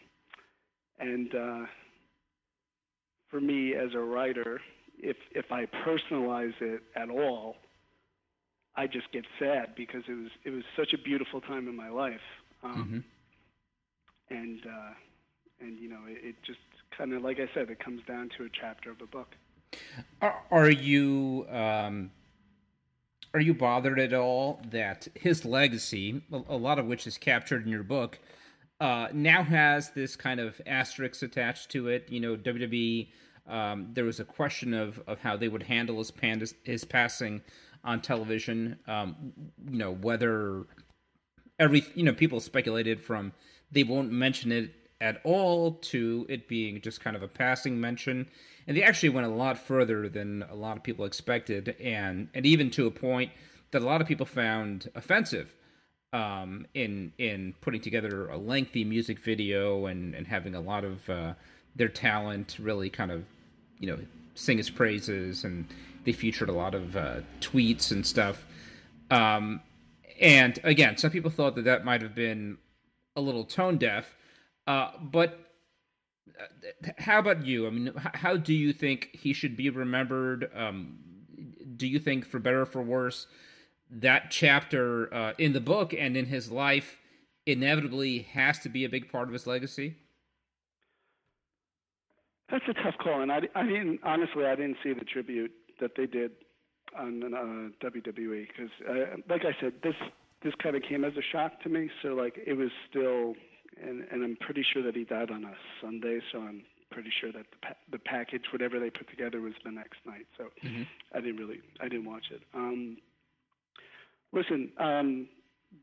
[1.00, 1.66] and uh,
[3.30, 4.62] for me as a writer,
[4.98, 7.58] if if I personalize it at all,
[8.76, 11.90] I just get sad because it was it was such a beautiful time in my
[11.90, 12.22] life,
[12.64, 13.04] um,
[14.30, 14.94] and uh,
[15.62, 16.60] and you know it, it just
[16.98, 19.36] kind of like I said, it comes down to a chapter of a book.
[20.22, 22.12] Are, are you um,
[23.34, 27.72] are you bothered at all that his legacy, a, lot of which is captured in
[27.72, 28.20] your book,
[28.80, 32.08] uh, now has this kind of asterisk attached to it?
[32.10, 33.10] You know, WWE.
[33.48, 37.42] Um, there was a question of, of how they would handle his, pan- his passing
[37.84, 38.78] on television.
[38.88, 39.34] Um,
[39.70, 40.66] you know, whether
[41.60, 43.34] every you know people speculated from
[43.72, 48.28] they won't mention it at all to it being just kind of a passing mention.
[48.68, 52.46] And they actually went a lot further than a lot of people expected and and
[52.46, 53.32] even to a point
[53.72, 55.56] that a lot of people found offensive
[56.14, 61.10] um, in in putting together a lengthy music video and and having a lot of
[61.10, 61.34] uh,
[61.76, 63.24] their talent really kind of
[63.80, 63.98] you know
[64.36, 65.68] sing his praises and
[66.06, 68.46] they featured a lot of uh, tweets and stuff.
[69.12, 69.62] Um,
[70.20, 72.58] and again, some people thought that that might have been
[73.20, 74.16] a little tone deaf.
[74.66, 75.40] Uh, but
[76.40, 77.68] uh, how about you?
[77.68, 80.50] I mean, how do you think he should be remembered?
[80.56, 81.00] Um,
[81.76, 83.28] do you think, for better or for worse,
[83.90, 86.98] that chapter uh, in the book and in his life
[87.46, 89.96] inevitably has to be a big part of his legacy?
[92.52, 94.46] That's a tough call, and I, I didn't honestly.
[94.46, 96.32] I didn't see the tribute that they did
[96.98, 99.94] on uh, WWE because, uh, like I said, this
[100.44, 101.90] this kind of came as a shock to me.
[102.02, 103.36] So like it was still,
[103.82, 107.32] and and I'm pretty sure that he died on a Sunday, so I'm pretty sure
[107.32, 110.26] that the pa- the package, whatever they put together, was the next night.
[110.38, 110.46] So
[111.14, 112.42] I didn't really, I didn't watch it.
[112.54, 112.98] Um,
[114.32, 115.28] listen, um,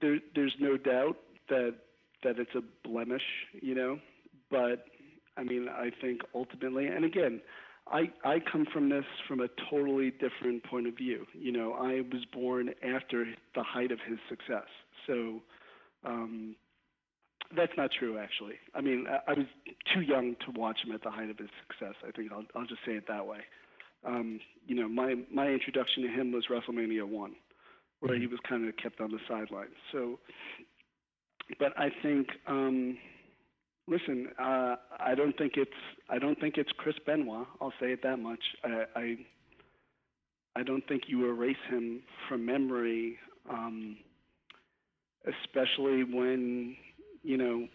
[0.01, 1.17] there, there's no doubt
[1.49, 1.75] that
[2.25, 3.23] that it's a blemish,
[3.61, 3.99] you know,
[4.51, 4.87] but
[5.37, 7.41] I mean, I think ultimately, and again,
[7.91, 11.27] I I come from this from a totally different point of view.
[11.33, 14.67] You know, I was born after the height of his success,
[15.07, 15.41] so
[16.05, 16.57] um,
[17.57, 18.19] that's not true.
[18.19, 19.47] Actually, I mean, I, I was
[19.95, 21.95] too young to watch him at the height of his success.
[22.07, 23.41] I think I'll I'll just say it that way.
[24.05, 27.35] Um, you know, my my introduction to him was WrestleMania one,
[28.01, 29.75] where he was kind of kept on the sidelines.
[29.93, 30.19] So,
[31.59, 32.29] but I think.
[32.49, 32.99] Um,
[33.89, 35.71] Listen, uh, I don't think it's
[36.11, 37.47] I don't think it's Chris Benoit.
[37.61, 38.41] I'll say it that much.
[38.65, 39.17] I I,
[40.57, 43.19] I don't think you erase him from memory,
[43.49, 43.97] um,
[45.25, 46.77] especially when
[47.23, 47.69] you know.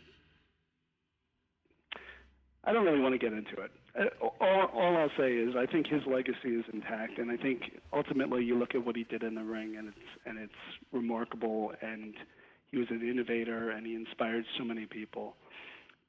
[2.63, 3.71] I don't really want to get into it.
[3.99, 7.61] Uh, All, all I'll say is I think his legacy is intact, and I think
[7.91, 10.53] ultimately you look at what he did in the ring, and it's and it's
[10.91, 12.13] remarkable, and
[12.71, 15.35] he was an innovator and he inspired so many people.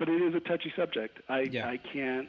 [0.03, 1.21] But it is a touchy subject.
[1.29, 1.69] I Yeah.
[1.69, 2.29] I can't.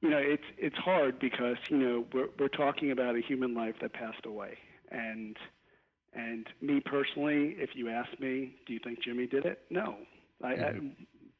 [0.00, 3.76] You know, it's it's hard because you know we're we're talking about a human life
[3.82, 4.58] that passed away,
[4.90, 5.36] and
[6.12, 9.60] and me personally, if you ask me, do you think Jimmy did it?
[9.70, 9.94] No,
[10.42, 10.80] I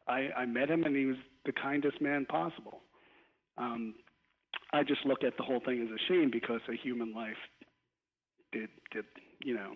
[0.07, 2.83] I, I met him and he was the kindest man possible.
[3.59, 3.97] Um,
[4.73, 7.43] I just look at the whole thing as a shame because a human life
[8.53, 9.07] did did
[9.45, 9.73] you know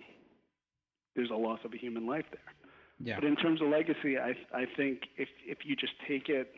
[1.16, 2.59] there's a loss of a human life there.
[3.03, 3.14] Yeah.
[3.16, 6.53] But in terms of legacy, I I think if if you just take it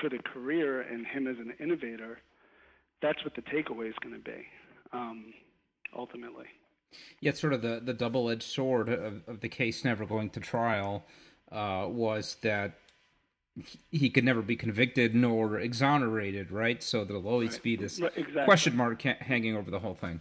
[0.00, 2.18] for the career and him as an innovator,
[3.02, 4.46] that's what the takeaway is going to be,
[4.92, 5.34] um,
[5.96, 6.46] ultimately.
[7.20, 10.30] Yeah, it's sort of the, the double edged sword of, of the case never going
[10.30, 11.04] to trial
[11.52, 12.78] uh, was that
[13.56, 16.82] he- he could never be convicted nor exonerated, right?
[16.82, 17.62] So there'll always Right.
[17.62, 18.44] be this Right, exactly.
[18.44, 20.20] question mark ha- hanging over the whole thing.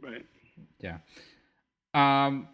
[0.00, 0.26] Right.
[0.80, 0.98] Yeah.
[1.94, 2.48] Um,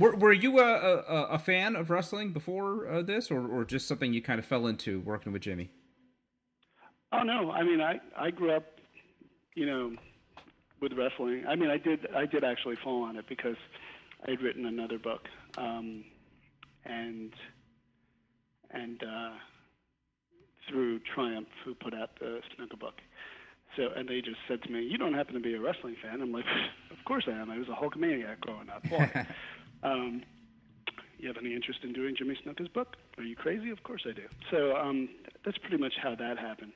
[0.00, 3.86] were were you a, a, a fan of wrestling before uh, this, or, or just
[3.86, 5.70] something you kind of fell into working with Jimmy?
[7.12, 8.64] Oh no, I mean I I grew up,
[9.54, 9.92] you know,
[10.80, 11.44] with wrestling.
[11.46, 13.56] I mean I did I did actually fall on it because
[14.26, 15.28] I had written another book,
[15.58, 16.04] um,
[16.84, 17.32] and
[18.70, 19.32] and uh,
[20.68, 22.94] through Triumph, who put out the Snuka book.
[23.76, 26.22] So and they just said to me, "You don't happen to be a wrestling fan?"
[26.22, 26.46] I'm like,
[26.90, 27.50] "Of course I am.
[27.50, 28.82] I was a Hulkamaniac growing up.
[28.88, 29.26] Why?"
[29.82, 30.22] um,
[31.18, 32.96] you have any interest in doing Jimmy Snuka's book?
[33.18, 33.70] Are you crazy?
[33.70, 34.22] Of course I do.
[34.50, 35.08] So um,
[35.44, 36.72] that's pretty much how that happened.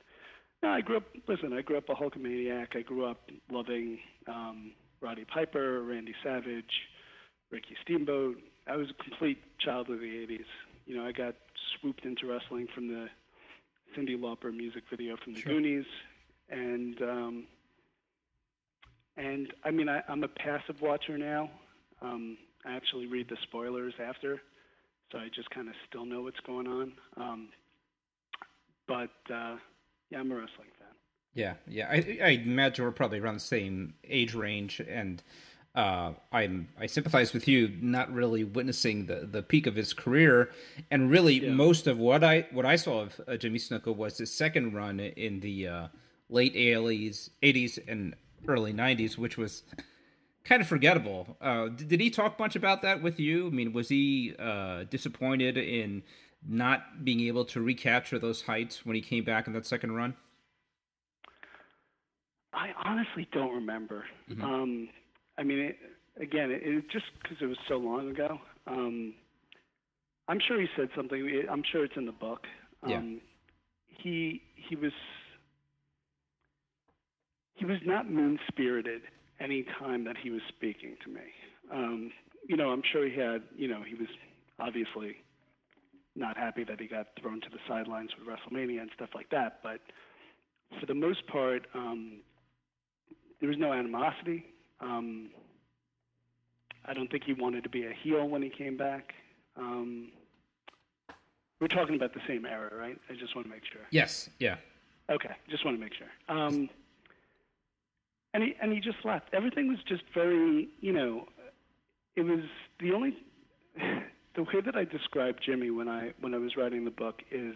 [0.63, 1.03] No, I grew up.
[1.27, 2.75] Listen, I grew up a Hulkamaniac.
[2.75, 6.71] I grew up loving um, Roddy Piper, Randy Savage,
[7.51, 8.37] Ricky Steamboat.
[8.67, 10.45] I was a complete child of the '80s.
[10.85, 11.35] You know, I got
[11.79, 13.07] swooped into wrestling from the
[13.95, 15.53] Cyndi Lauper music video from the Sure.
[15.53, 15.85] Goonies,
[16.49, 17.47] and um,
[19.17, 21.49] and I mean, I, I'm a passive watcher now.
[22.01, 24.41] Um, I actually read the spoilers after,
[25.11, 26.93] so I just kind of still know what's going on.
[27.17, 27.49] Um,
[28.87, 29.57] but uh,
[30.09, 30.87] yeah, I'm a wrestling fan.
[31.33, 31.87] Yeah, yeah.
[31.89, 35.21] I, I imagine we're probably around the same age range, and
[35.75, 40.49] uh, I'm I sympathize with you not really witnessing the, the peak of his career,
[40.89, 41.51] and really Yeah.
[41.51, 44.99] most of what I what I saw of uh, Jimmy Snuka was his second run
[44.99, 45.87] in the uh,
[46.29, 48.15] late '80s, '80s and
[48.47, 49.63] early '90s, which was
[50.45, 51.35] kind of forgettable.
[51.41, 53.47] Uh, did, did he talk much about that with you?
[53.47, 56.03] I mean, was he uh, disappointed in
[56.47, 60.15] not being able to recapture those heights when he came back in that second run?
[62.53, 64.05] I honestly don't remember.
[64.29, 64.43] Mhm.
[64.43, 64.89] Um,
[65.37, 65.77] I mean, it,
[66.21, 68.39] again, it, it just because it was so long ago.
[68.67, 69.13] Um,
[70.27, 71.43] I'm sure he said something.
[71.51, 72.47] I'm sure it's in the book.
[72.87, 72.97] Yeah.
[72.97, 73.21] Um,
[73.87, 74.93] he he was
[77.55, 79.01] he was not mean spirited
[79.39, 81.21] any time that he was speaking to me.
[81.71, 82.11] Um,
[82.47, 83.43] you know, I'm sure he had.
[83.55, 84.07] You know, he was
[84.59, 85.17] obviously
[86.15, 89.59] not happy that he got thrown to the sidelines with WrestleMania and stuff like that.
[89.63, 89.81] But
[90.79, 92.19] for the most part, um,
[93.39, 94.45] there was no animosity.
[94.79, 95.29] Um,
[96.85, 99.13] I don't think he wanted to be a heel when he came back.
[99.57, 100.09] Um,
[101.59, 102.97] we're talking about the same era, right?
[103.09, 103.81] I just want to make sure.
[103.89, 104.29] Yes.
[104.39, 104.57] Yeah.
[105.09, 106.07] Okay, just want to make sure.
[106.35, 106.69] Um,
[108.35, 109.29] and he and he just left.
[109.33, 111.25] Everything was just very, you know,
[112.15, 112.41] it was
[112.79, 113.15] the only
[114.35, 117.55] the way that I described Jimmy when I when I was writing the book is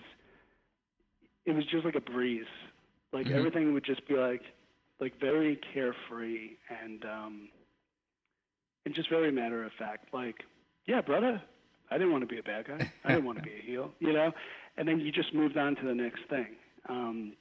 [1.46, 2.46] it was just like a breeze.
[3.14, 3.36] Like Mhm.
[3.36, 4.44] everything would just be like
[5.00, 6.52] like very carefree
[6.84, 7.50] and um
[8.86, 10.14] and just very matter of fact.
[10.14, 10.36] Like,
[10.88, 11.42] yeah, brother,
[11.92, 12.88] I didn't want to be a bad guy.
[13.04, 14.32] I didn't want to be a heel, you know?
[14.78, 16.56] And then you just moved on to the next thing.
[16.90, 17.34] Um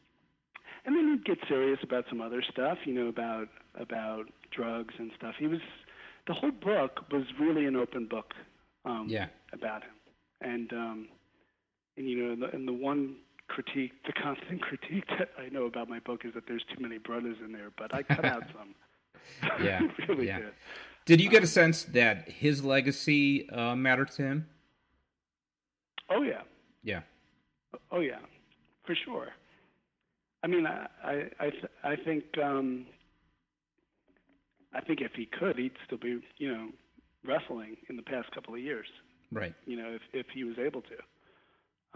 [0.88, 5.10] and then he'd get serious about some other stuff, you know, about about drugs and
[5.18, 5.34] stuff.
[5.38, 5.60] He was
[6.26, 8.32] the whole book was really an open book
[8.86, 9.26] um, Yeah.
[9.52, 9.90] about him,
[10.40, 11.08] and um,
[11.98, 13.16] and you know, the, and the one
[13.48, 16.96] critique, the constant critique that I know about my book is that there's too many
[16.96, 18.74] brothers in there, but I cut out some.
[19.62, 20.38] Yeah, really yeah.
[20.38, 20.52] did.
[21.04, 24.46] Did you get a sense that his legacy uh, mattered to him?
[26.10, 26.40] Oh yeah,
[26.82, 27.00] Yeah.
[27.92, 28.20] oh yeah,
[28.86, 29.28] for sure.
[30.42, 32.86] I mean, I I I, th- I think um,
[34.74, 36.68] I think if he could, he'd still be, you know,
[37.24, 38.86] wrestling in the past couple of years.
[39.32, 39.54] Right.
[39.66, 40.96] You know, if if he was able to.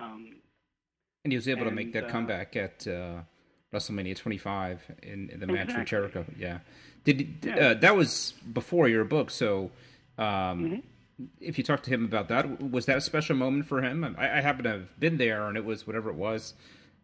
[0.03, 0.37] Um,
[1.25, 3.21] And he was able to make that uh, comeback at uh,
[3.73, 6.25] WrestleMania 25 in, in the match with Jericho.
[6.39, 6.59] Yeah.
[7.05, 7.57] Did Yeah.
[7.69, 9.31] Uh, that was before your book?
[9.31, 9.71] So,
[10.19, 11.25] um, Mm-hmm.
[11.41, 14.03] if you talked to him about that, was that a special moment for him?
[14.19, 16.55] I, I happen to have been there, and it was whatever it was.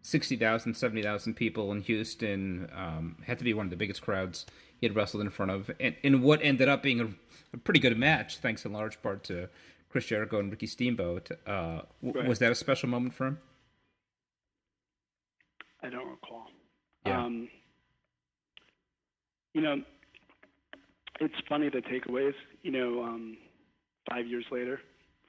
[0.02, 2.70] 60,000, 70,000 people in Houston.
[2.74, 4.46] Um, had to be one of the biggest crowds
[4.80, 7.08] he had wrestled in front of, and in what ended up being a,
[7.52, 9.48] a, pretty good match, thanks in large part to
[9.88, 11.30] Chris Jericho and Ricky Steamboat.
[11.46, 13.38] Uh, w- Was that a special moment for him?
[15.82, 16.46] I don't recall.
[17.06, 17.24] Yeah.
[17.24, 17.48] Um,
[19.54, 19.82] you know,
[21.20, 22.34] it's funny the takeaways.
[22.62, 23.36] You know, um,
[24.08, 24.80] five years later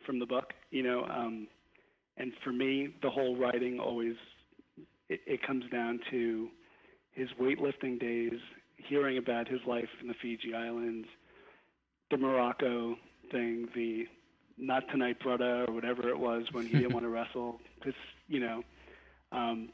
[0.05, 0.53] from the book.
[0.71, 1.47] You know, um,
[2.17, 4.15] and for me, the whole writing always
[5.09, 6.49] it, it comes down to
[7.11, 8.39] his weightlifting days,
[8.77, 11.07] hearing about his life in the Fiji Islands,
[12.11, 12.95] the Muraco
[13.31, 14.05] thing, the
[14.57, 17.59] not tonight, brother, or whatever it was when he didn't want to wrestle.
[17.77, 18.63] Because you know,
[19.31, 19.69] um,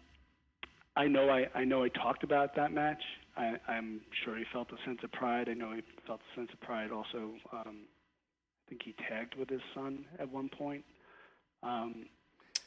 [0.95, 3.01] I know I, I know I talked about that match.
[3.37, 5.49] I, I'm sure he felt a sense of pride.
[5.49, 7.33] I know he felt a sense of pride also.
[7.51, 7.81] Um,
[8.65, 10.83] I think he tagged with his son at one point.
[11.61, 12.05] Um,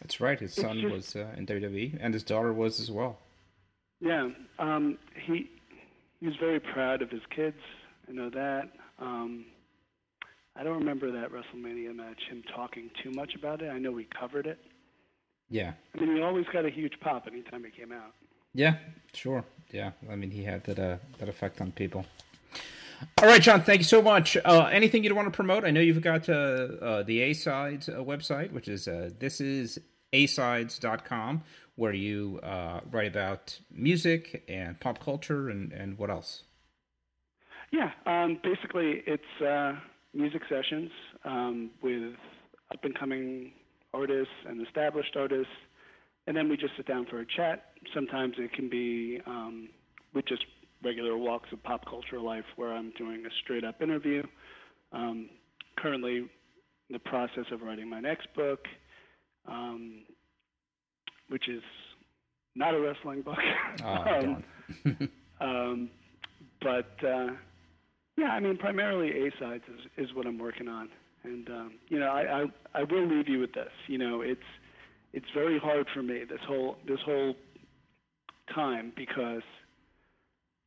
[0.00, 0.38] That's right.
[0.38, 3.18] His son just, was uh, in WWE, and his daughter was as well.
[4.00, 4.28] Yeah,
[4.58, 5.50] um, he
[6.20, 7.58] he was very proud of his kids.
[8.08, 8.70] I know that.
[8.98, 9.46] Um,
[10.56, 13.70] I don't remember that WrestleMania match, him talking too much about it.
[13.70, 14.58] I know we covered it.
[15.48, 15.72] Yeah.
[15.94, 18.12] I mean, he always got a huge pop anytime he came out.
[18.54, 18.74] Yeah,
[19.12, 19.44] sure.
[19.70, 22.04] Yeah, I mean, he had that uh, that effect on people.
[23.20, 23.62] All right, Jon.
[23.62, 24.36] Thank you so much.
[24.44, 25.64] Uh, anything you'd want to promote?
[25.64, 29.40] I know you've got uh, uh, the A Sides uh, website, which is uh, this
[29.40, 29.78] is
[31.76, 36.42] where you uh, write about music and pop culture and, and what else?
[37.70, 39.22] Yeah, um, basically it's
[40.14, 40.90] music sessions
[41.24, 42.14] um, with
[42.72, 43.52] up and coming
[43.94, 45.52] artists and established artists,
[46.26, 47.72] and then we just sit down for a chat.
[47.94, 49.68] Sometimes it can be um,
[50.14, 50.44] with just
[50.82, 54.22] regular walks of pop culture life where I'm doing a straight up interview.
[54.92, 55.28] Um,
[55.76, 56.28] currently, in
[56.92, 58.60] the process of writing my next book,
[59.46, 60.02] um,
[61.28, 61.62] which is
[62.54, 63.38] not a wrestling book.
[63.84, 64.36] Oh,
[65.40, 65.90] um,
[66.60, 67.28] but uh,
[68.16, 70.88] yeah, I mean, primarily A sides is, is what I'm working on,
[71.22, 73.70] and um, you know, I, I I will leave you with this.
[73.86, 74.40] You know, it's
[75.12, 77.36] it's very hard for me this whole this whole
[78.52, 79.42] time because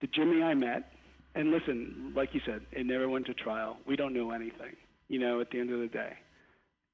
[0.02, 0.92] the Jimmy I met,
[1.36, 3.78] and listen, like you said, it never went to trial.
[3.86, 4.76] We don't know anything,
[5.08, 6.14] you know, at the end of the day.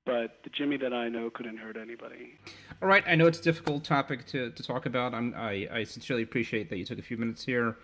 [0.06, 2.36] But the Jimmy that I know couldn't hurt anybody.
[2.82, 5.14] All right, I know it's a difficult topic to, to talk about.
[5.14, 7.76] I'm, I, I sincerely appreciate that you took a few minutes here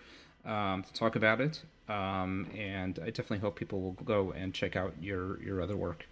[0.46, 1.62] um, to talk about it.
[1.88, 6.06] Um, and I definitely hope people will go and check out your your other work.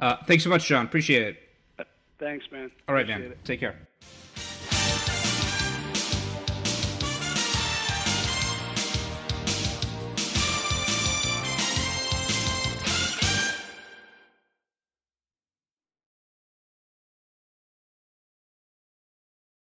[0.00, 0.86] Uh, thanks so much, Jon.
[0.86, 1.86] Appreciate it.
[2.18, 2.70] Thanks, man.
[2.88, 3.32] All right, Appreciate man.
[3.32, 3.44] It.
[3.44, 3.89] Take care.